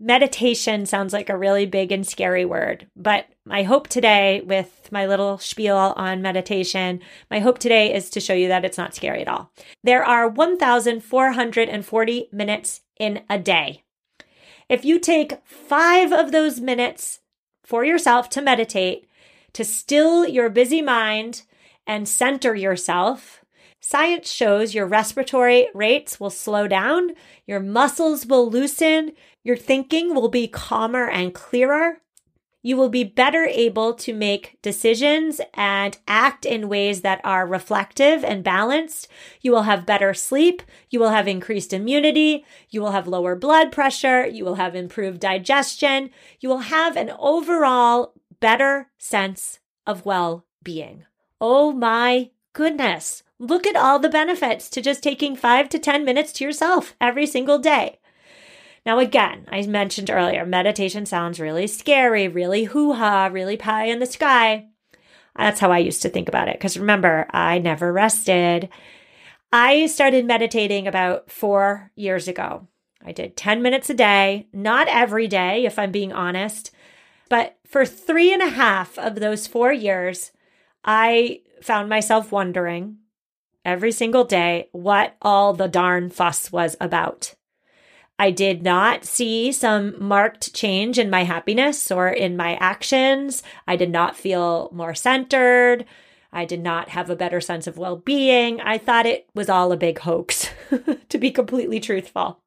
Meditation 0.03 0.87
sounds 0.87 1.13
like 1.13 1.29
a 1.29 1.37
really 1.37 1.67
big 1.67 1.93
and 1.93 2.07
scary 2.07 2.47
word, 2.47 2.87
but 2.97 3.27
my 3.45 3.65
hope 3.65 3.87
today 3.87 4.41
with 4.41 4.89
my 4.91 5.07
little 5.07 5.37
spiel 5.37 5.77
on 5.77 6.23
meditation, 6.23 7.01
my 7.31 7.39
hope 7.39 7.59
today 7.59 7.95
is 7.95 8.09
to 8.09 8.19
show 8.19 8.33
you 8.33 8.49
that 8.49 8.65
it's 8.65 8.79
not 8.79 8.95
scary 8.95 9.21
at 9.21 9.29
all. 9.29 9.53
There 9.85 10.03
are 10.03 10.27
1,440 10.27 12.29
minutes 12.33 12.81
in 12.99 13.25
a 13.29 13.39
day. 13.39 13.83
If 14.71 14.87
you 14.87 14.99
take 14.99 15.45
five 15.45 16.13
of 16.13 16.33
those 16.33 16.61
minutes 16.61 17.21
for 17.63 17.85
yourself 17.85 18.31
to 18.31 18.41
meditate, 18.41 19.07
to 19.53 19.65
still 19.65 20.27
your 20.27 20.49
busy 20.49 20.81
mind 20.81 21.43
and 21.87 22.09
center 22.09 22.55
yourself, 22.55 23.40
Science 23.81 24.31
shows 24.31 24.75
your 24.75 24.87
respiratory 24.87 25.69
rates 25.73 26.21
will 26.21 26.31
slow 26.31 26.69
down, 26.69 27.11
your 27.47 27.61
muscles 27.61 28.27
will 28.27 28.49
loosen, 28.49 29.13
your 29.43 29.57
thinking 29.57 30.15
will 30.15 30.29
be 30.29 30.47
calmer 30.47 31.09
and 31.09 31.35
clearer. 31.35 31.97
You 32.63 32.77
will 32.77 32.91
be 32.91 33.05
better 33.05 33.47
able 33.47 33.95
to 33.95 34.13
make 34.13 34.59
decisions 34.61 35.41
and 35.55 35.97
act 36.07 36.45
in 36.45 36.69
ways 36.69 37.01
that 37.01 37.23
are 37.25 37.47
reflective 37.47 38.23
and 38.23 38.45
balanced. 38.45 39.09
You 39.41 39.53
will 39.53 39.63
have 39.63 39.87
better 39.87 40.13
sleep. 40.13 40.63
You 40.91 41.01
will 41.01 41.09
have 41.09 41.27
increased 41.27 41.73
immunity. 41.73 42.45
You 42.69 42.83
will 42.83 42.91
have 42.91 43.09
lower 43.09 43.35
blood 43.35 43.73
pressure. 43.73 44.27
You 44.27 44.45
will 44.45 44.57
have 44.57 44.75
improved 44.75 45.21
digestion. 45.21 46.11
You 46.41 46.51
will 46.51 46.59
have 46.59 46.97
an 46.97 47.13
overall 47.19 48.13
better 48.41 48.91
sense 48.99 49.61
of 49.87 50.05
well 50.05 50.45
being. 50.63 51.07
Oh 51.41 51.73
my 51.73 52.31
goodness. 52.53 53.23
Look 53.43 53.67
at 53.67 53.75
all 53.75 53.99
the 53.99 54.11
benefits 54.11 54.69
to 54.69 54.83
just 54.83 55.03
taking 55.03 55.35
five 55.35 55.71
to 55.71 55.79
10 55.79 56.05
minutes 56.05 56.31
to 56.35 56.45
yourself 56.45 56.95
every 57.01 57.25
single 57.25 57.59
day. 57.59 57.99
Now, 58.85 58.99
again, 58.99 59.47
I 59.51 59.63
mentioned 59.63 60.11
earlier, 60.11 60.45
meditation 60.45 61.07
sounds 61.07 61.41
really 61.41 61.67
scary, 61.67 62.29
really 62.29 62.65
hoo 62.65 62.93
ha, 62.93 63.31
really 63.33 63.57
pie 63.57 63.87
in 63.87 63.99
the 63.99 64.05
sky. 64.05 64.69
That's 65.35 65.59
how 65.59 65.73
I 65.73 65.79
used 65.79 66.03
to 66.03 66.11
think 66.11 66.29
about 66.29 66.49
it. 66.49 66.57
Because 66.57 66.77
remember, 66.77 67.27
I 67.31 67.59
never 67.59 67.95
rested. 67.95 68.69
I 69.51 69.87
started 69.87 70.27
meditating 70.27 70.87
about 70.87 71.31
four 71.31 71.93
years 71.97 72.29
ago. 72.29 72.69
I 73.03 73.13
did 73.13 73.39
10 73.39 73.63
minutes 73.63 73.89
a 73.89 73.95
day, 73.95 74.49
not 74.53 74.87
every 74.89 75.27
day, 75.27 75.65
if 75.65 75.79
I'm 75.79 75.93
being 75.93 76.13
honest. 76.13 76.73
But 77.31 77.57
for 77.67 77.87
three 77.87 78.35
and 78.35 78.43
a 78.43 78.51
half 78.51 78.99
of 78.99 79.15
those 79.15 79.47
four 79.47 79.73
years, 79.73 80.33
I 80.85 81.41
found 81.63 81.89
myself 81.89 82.33
wondering 82.33 82.99
every 83.65 83.93
single 83.93 84.25
day 84.25 84.69
what 84.73 85.17
all 85.23 85.53
the 85.53 85.69
darn 85.69 86.11
fuss 86.11 86.51
was 86.51 86.77
about. 86.81 87.35
I 88.19 88.31
did 88.31 88.63
not 88.63 89.07
see 89.07 89.51
some 89.51 89.95
marked 89.99 90.53
change 90.55 90.99
in 90.99 91.09
my 91.09 91.25
happiness 91.25 91.91
or 91.91 92.09
in 92.09 92.37
my 92.37 92.57
actions. 92.57 93.43
I 93.67 93.77
did 93.77 93.91
not 93.91 94.15
feel 94.15 94.69
more 94.73 94.95
centered. 94.95 95.87
I 96.33 96.45
did 96.45 96.61
not 96.61 96.91
have 96.91 97.09
a 97.09 97.17
better 97.17 97.41
sense 97.41 97.67
of 97.67 97.79
well 97.79 97.97
being. 97.97 98.61
I 98.61 98.77
thought 98.77 99.07
it 99.07 99.29
was 99.35 99.49
all 99.49 99.73
a 99.73 99.77
big 99.77 100.01
hoax, 100.01 100.51
to 101.09 101.19
be 101.19 101.31
completely 101.31 101.81
truthful. 101.81 102.41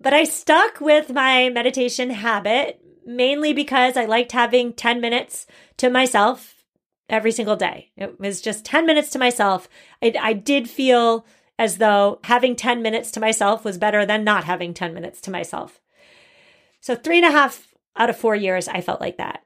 But 0.00 0.12
I 0.12 0.24
stuck 0.24 0.80
with 0.80 1.10
my 1.10 1.48
meditation 1.48 2.10
habit 2.10 2.80
mainly 3.06 3.52
because 3.52 3.96
I 3.96 4.04
liked 4.04 4.32
having 4.32 4.72
10 4.72 5.00
minutes 5.00 5.46
to 5.78 5.88
myself 5.88 6.64
every 7.08 7.32
single 7.32 7.56
day. 7.56 7.92
It 7.96 8.18
was 8.18 8.40
just 8.40 8.64
10 8.64 8.84
minutes 8.84 9.10
to 9.10 9.18
myself. 9.18 9.68
I, 10.14 10.28
I 10.30 10.32
did 10.32 10.68
feel 10.68 11.26
as 11.58 11.78
though 11.78 12.20
having 12.24 12.54
10 12.54 12.82
minutes 12.82 13.10
to 13.12 13.20
myself 13.20 13.64
was 13.64 13.78
better 13.78 14.04
than 14.04 14.24
not 14.24 14.44
having 14.44 14.74
10 14.74 14.94
minutes 14.94 15.20
to 15.22 15.30
myself. 15.30 15.80
So, 16.80 16.94
three 16.94 17.16
and 17.16 17.26
a 17.26 17.30
half 17.30 17.68
out 17.96 18.10
of 18.10 18.16
four 18.16 18.36
years, 18.36 18.68
I 18.68 18.80
felt 18.80 19.00
like 19.00 19.16
that. 19.16 19.42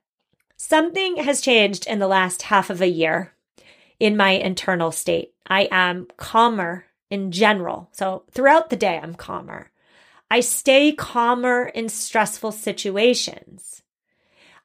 Something 0.56 1.16
has 1.16 1.40
changed 1.40 1.86
in 1.86 2.00
the 2.00 2.08
last 2.08 2.42
half 2.42 2.68
of 2.68 2.82
a 2.82 2.88
year 2.88 3.32
in 3.98 4.16
my 4.16 4.32
internal 4.32 4.92
state. 4.92 5.32
I 5.46 5.68
am 5.70 6.08
calmer 6.16 6.84
in 7.08 7.32
general. 7.32 7.88
So, 7.92 8.24
throughout 8.32 8.70
the 8.70 8.76
day, 8.76 9.00
I'm 9.02 9.14
calmer. 9.14 9.70
I 10.30 10.40
stay 10.40 10.92
calmer 10.92 11.64
in 11.74 11.88
stressful 11.88 12.52
situations. 12.52 13.82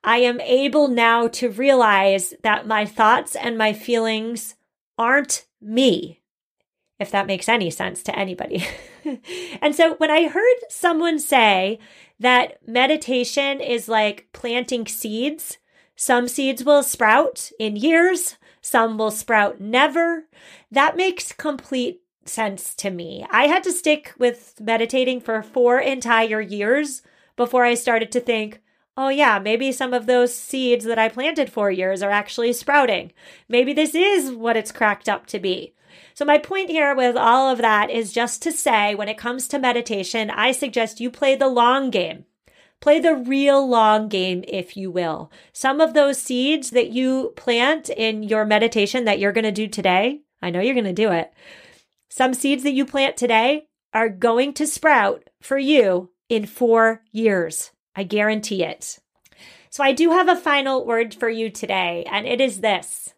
I 0.03 0.17
am 0.17 0.39
able 0.41 0.87
now 0.87 1.27
to 1.29 1.49
realize 1.49 2.33
that 2.43 2.67
my 2.67 2.85
thoughts 2.85 3.35
and 3.35 3.57
my 3.57 3.73
feelings 3.73 4.55
aren't 4.97 5.44
me, 5.61 6.21
if 6.99 7.11
that 7.11 7.27
makes 7.27 7.49
any 7.49 7.69
sense 7.69 8.03
to 8.03 8.17
anybody. 8.17 8.65
and 9.61 9.75
so 9.75 9.95
when 9.95 10.11
I 10.11 10.27
heard 10.27 10.57
someone 10.69 11.19
say 11.19 11.79
that 12.19 12.59
meditation 12.67 13.59
is 13.59 13.87
like 13.87 14.27
planting 14.33 14.87
seeds, 14.87 15.57
some 15.95 16.27
seeds 16.27 16.63
will 16.63 16.83
sprout 16.83 17.51
in 17.59 17.75
years, 17.75 18.35
some 18.61 18.97
will 18.97 19.11
sprout 19.11 19.59
never. 19.59 20.25
That 20.71 20.97
makes 20.97 21.31
complete 21.31 22.01
sense 22.25 22.73
to 22.75 22.89
me. 22.89 23.25
I 23.29 23.47
had 23.47 23.63
to 23.63 23.71
stick 23.71 24.13
with 24.17 24.55
meditating 24.59 25.21
for 25.21 25.41
four 25.41 25.79
entire 25.79 26.41
years 26.41 27.01
before 27.35 27.63
I 27.63 27.75
started 27.75 28.11
to 28.13 28.19
think, 28.19 28.61
oh, 28.97 29.09
yeah, 29.09 29.39
maybe 29.39 29.71
some 29.71 29.93
of 29.93 30.05
those 30.05 30.33
seeds 30.33 30.85
that 30.85 30.99
I 30.99 31.09
planted 31.09 31.51
for 31.51 31.69
years 31.69 32.01
are 32.01 32.11
actually 32.11 32.53
sprouting. 32.53 33.11
Maybe 33.49 33.73
this 33.73 33.93
is 33.93 34.31
what 34.31 34.57
it's 34.57 34.71
cracked 34.71 35.09
up 35.09 35.25
to 35.27 35.39
be. 35.39 35.73
So, 36.13 36.25
my 36.25 36.37
point 36.37 36.69
here 36.69 36.95
with 36.95 37.15
all 37.15 37.49
of 37.49 37.57
that 37.59 37.89
is 37.89 38.13
just 38.13 38.41
to 38.43 38.51
say 38.51 38.95
when 38.95 39.09
it 39.09 39.17
comes 39.17 39.47
to 39.49 39.59
meditation, 39.59 40.29
I 40.29 40.51
suggest 40.51 40.99
you 40.99 41.09
play 41.09 41.35
the 41.35 41.47
long 41.47 41.89
game. 41.89 42.25
Play 42.81 42.99
the 42.99 43.15
real 43.15 43.67
long 43.67 44.09
game, 44.09 44.43
if 44.47 44.77
you 44.77 44.91
will. 44.91 45.31
Some 45.53 45.81
of 45.81 45.93
those 45.93 46.21
seeds 46.21 46.69
that 46.71 46.89
you 46.89 47.33
plant 47.35 47.89
in 47.89 48.23
your 48.23 48.45
meditation 48.45 49.05
that 49.05 49.19
you're 49.19 49.31
going 49.31 49.45
to 49.45 49.51
do 49.51 49.67
today, 49.67 50.21
I 50.41 50.49
know 50.49 50.59
you're 50.59 50.73
going 50.73 50.85
to 50.85 50.93
do 50.93 51.11
it. 51.11 51.33
Some 52.09 52.33
seeds 52.33 52.63
that 52.63 52.73
you 52.73 52.85
plant 52.85 53.17
today 53.17 53.67
are 53.93 54.09
going 54.09 54.53
to 54.55 54.67
sprout 54.67 55.29
for 55.41 55.57
you 55.57 56.11
in 56.29 56.45
four 56.45 57.01
years. 57.11 57.71
I 57.95 58.03
guarantee 58.03 58.63
it. 58.63 58.99
So 59.69 59.83
I 59.83 59.91
do 59.91 60.11
have 60.11 60.29
a 60.29 60.35
final 60.35 60.85
word 60.85 61.13
for 61.13 61.29
you 61.29 61.49
today, 61.49 62.05
and 62.09 62.25
it 62.25 62.39
is 62.39 62.61
this. 62.61 63.13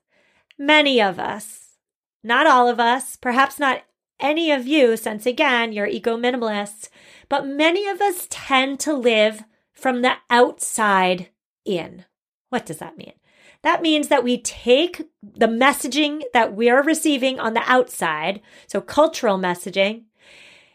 Many 0.57 1.01
of 1.01 1.19
us, 1.19 1.77
not 2.23 2.47
all 2.47 2.67
of 2.67 2.79
us, 2.79 3.15
perhaps 3.15 3.59
not 3.59 3.83
any 4.19 4.51
of 4.51 4.65
you, 4.65 4.97
since 4.97 5.25
again, 5.25 5.71
you're 5.71 5.87
eco 5.87 6.17
minimalists, 6.17 6.89
but 7.29 7.45
many 7.45 7.87
of 7.87 8.01
us 8.01 8.27
tend 8.29 8.79
to 8.79 8.93
live 8.93 9.43
from 9.71 10.01
the 10.01 10.13
outside 10.29 11.29
in. 11.63 12.05
What 12.49 12.65
does 12.65 12.79
that 12.79 12.97
mean? 12.97 13.13
That 13.61 13.81
means 13.81 14.07
that 14.07 14.23
we 14.23 14.41
take 14.41 15.07
the 15.21 15.47
messaging 15.47 16.21
that 16.33 16.53
we're 16.53 16.81
receiving 16.81 17.39
on 17.39 17.53
the 17.53 17.63
outside, 17.69 18.41
so 18.67 18.81
cultural 18.81 19.37
messaging, 19.37 20.05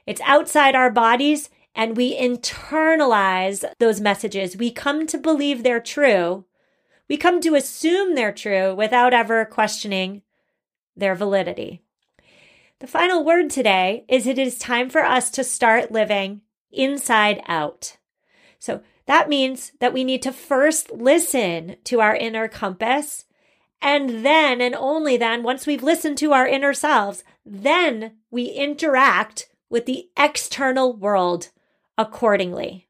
it's 0.07 0.21
outside 0.23 0.75
our 0.75 0.91
bodies, 0.91 1.49
and 1.75 1.97
we 1.97 2.19
internalize 2.19 3.65
those 3.79 4.01
messages. 4.01 4.57
We 4.57 4.71
come 4.71 5.07
to 5.07 5.19
believe 5.19 5.63
they're 5.63 5.81
true. 5.81 6.45
We 7.09 7.17
come 7.17 7.41
to 7.41 7.55
assume 7.55 8.15
they're 8.15 8.33
true 8.33 8.75
without 8.75 9.13
ever 9.13 9.45
questioning 9.45 10.23
their 10.97 11.15
validity. 11.15 11.83
The 12.81 12.87
final 12.87 13.25
word 13.25 13.51
today 13.51 14.05
is 14.09 14.27
it 14.27 14.39
is 14.39 14.59
time 14.59 14.91
for 14.91 15.05
us 15.05 15.31
to 15.31 15.45
start 15.45 15.93
living 15.93 16.43
inside 16.71 17.43
out. 17.47 17.97
So 18.59 18.83
that 19.07 19.29
means 19.29 19.73
that 19.81 19.93
we 19.93 20.05
need 20.05 20.23
to 20.23 20.33
first 20.33 20.91
listen 20.91 21.77
to 21.85 22.01
our 22.01 22.15
inner 22.15 22.49
compass. 22.49 23.25
And 23.81 24.25
then, 24.25 24.61
and 24.61 24.75
only 24.75 25.17
then, 25.17 25.43
once 25.43 25.67
we've 25.67 25.83
listened 25.83 26.19
to 26.19 26.33
our 26.33 26.47
inner 26.47 26.73
selves, 26.73 27.25
then 27.45 28.13
we 28.31 28.47
interact 28.47 29.49
with 29.69 29.87
the 29.87 30.09
external 30.17 30.95
world 30.95 31.51
accordingly. 32.03 32.89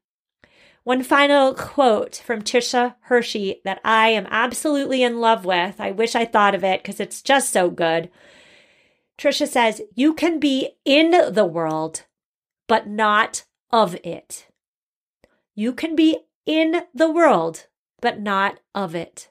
One 0.83 1.01
final 1.01 1.53
quote 1.53 2.15
from 2.15 2.41
Tricia 2.41 2.95
Hershey 3.01 3.61
that 3.63 3.79
I 3.85 4.09
am 4.09 4.27
absolutely 4.29 5.01
in 5.01 5.21
love 5.21 5.45
with. 5.45 5.79
I 5.79 5.91
wish 5.91 6.13
I 6.13 6.25
thought 6.25 6.55
of 6.55 6.63
it 6.63 6.83
because 6.83 6.99
it's 6.99 7.21
just 7.21 7.53
so 7.53 7.69
good. 7.69 8.09
Tricia 9.17 9.47
says, 9.47 9.81
You 9.95 10.13
can 10.13 10.39
be 10.39 10.71
in 10.83 11.11
the 11.31 11.45
world, 11.45 12.03
but 12.67 12.87
not 12.87 13.45
of 13.71 13.95
it. 14.03 14.47
You 15.55 15.71
can 15.73 15.95
be 15.95 16.19
in 16.45 16.81
the 16.93 17.09
world, 17.09 17.67
but 18.01 18.19
not 18.19 18.59
of 18.75 18.93
it. 18.93 19.29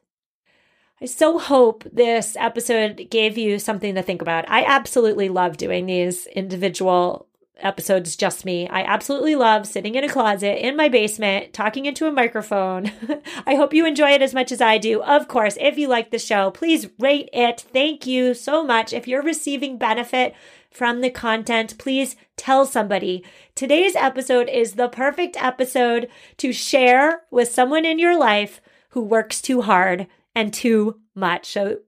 I 1.03 1.07
so 1.07 1.39
hope 1.39 1.85
this 1.93 2.37
episode 2.39 3.09
gave 3.11 3.37
you 3.37 3.59
something 3.59 3.97
to 3.97 4.03
think 4.03 4.23
about. 4.23 4.49
I 4.49 4.65
absolutely 4.65 5.29
love 5.29 5.57
doing 5.57 5.87
these 5.87 6.27
individual 6.29 7.27
episodes, 7.63 8.17
just 8.17 8.45
me. 8.45 8.69
I 8.69 8.83
absolutely 8.83 9.35
love 9.35 9.67
sitting 9.67 9.95
in 9.95 10.05
a 10.05 10.09
closet 10.09 10.65
in 10.65 10.77
my 10.77 10.89
basement, 10.89 11.53
talking 11.53 11.87
into 11.87 12.07
a 12.07 12.13
microphone. 12.13 12.93
I 13.47 13.55
hope 13.55 13.75
you 13.75 13.87
enjoy 13.87 14.11
it 14.11 14.23
as 14.23 14.35
much 14.35 14.53
as 14.53 14.61
I 14.61 14.79
do. 14.79 15.03
Of 15.03 15.29
course, 15.29 15.57
if 15.61 15.79
you 15.79 15.89
like 15.89 16.11
the 16.11 16.19
show, 16.19 16.51
please 16.51 16.89
rate 16.99 17.29
it. 17.33 17.61
Thank 17.73 18.07
you 18.07 18.35
so 18.35 18.65
much. 18.65 18.93
If 18.93 19.09
you're 19.09 19.23
receiving 19.23 19.79
benefit 19.79 20.35
from 20.71 21.01
the 21.01 21.11
content, 21.11 21.79
please 21.79 22.17
tell 22.37 22.67
somebody. 22.67 23.25
Today's 23.55 23.95
episode 23.95 24.49
is 24.49 24.73
the 24.73 24.89
perfect 24.89 25.37
episode 25.37 26.09
to 26.39 26.53
share 26.53 27.23
with 27.31 27.53
someone 27.53 27.85
in 27.85 27.99
your 27.99 28.19
life 28.19 28.61
who 28.91 29.03
works 29.03 29.41
too 29.41 29.63
hard 29.63 30.07
and 30.35 30.53
too 30.53 31.01
much. 31.15 31.53
So 31.53 31.79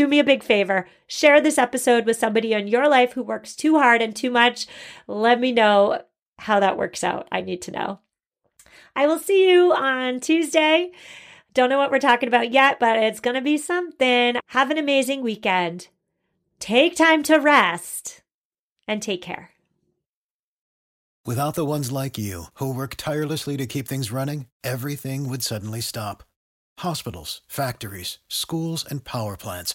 do 0.00 0.08
me 0.08 0.18
a 0.18 0.24
big 0.24 0.42
favor. 0.42 0.88
Share 1.06 1.42
this 1.42 1.58
episode 1.58 2.06
with 2.06 2.16
somebody 2.16 2.54
in 2.54 2.68
your 2.68 2.88
life 2.88 3.12
who 3.12 3.22
works 3.22 3.54
too 3.54 3.78
hard 3.78 4.00
and 4.00 4.16
too 4.16 4.30
much. 4.30 4.66
Let 5.06 5.38
me 5.38 5.52
know 5.52 6.00
how 6.38 6.58
that 6.58 6.78
works 6.78 7.04
out. 7.04 7.28
I 7.30 7.42
need 7.42 7.60
to 7.62 7.70
know. 7.70 7.98
I 8.96 9.06
will 9.06 9.18
see 9.18 9.50
you 9.50 9.74
on 9.74 10.20
Tuesday. 10.20 10.92
Don't 11.52 11.68
know 11.68 11.76
what 11.76 11.90
we're 11.90 11.98
talking 11.98 12.28
about 12.28 12.50
yet, 12.50 12.80
but 12.80 12.96
it's 12.96 13.20
going 13.20 13.34
to 13.34 13.42
be 13.42 13.58
something. 13.58 14.36
Have 14.46 14.70
an 14.70 14.78
amazing 14.78 15.20
weekend. 15.20 15.88
Take 16.60 16.96
time 16.96 17.22
to 17.24 17.36
rest 17.36 18.22
and 18.88 19.02
take 19.02 19.20
care. 19.20 19.50
Without 21.26 21.56
the 21.56 21.66
ones 21.66 21.92
like 21.92 22.16
you 22.16 22.44
who 22.54 22.72
work 22.72 22.94
tirelessly 22.94 23.58
to 23.58 23.66
keep 23.66 23.86
things 23.86 24.10
running, 24.10 24.46
everything 24.64 25.28
would 25.28 25.42
suddenly 25.42 25.82
stop 25.82 26.22
Hospitals, 26.80 27.42
factories, 27.46 28.20
schools, 28.26 28.86
and 28.88 29.04
power 29.04 29.36
plants, 29.36 29.74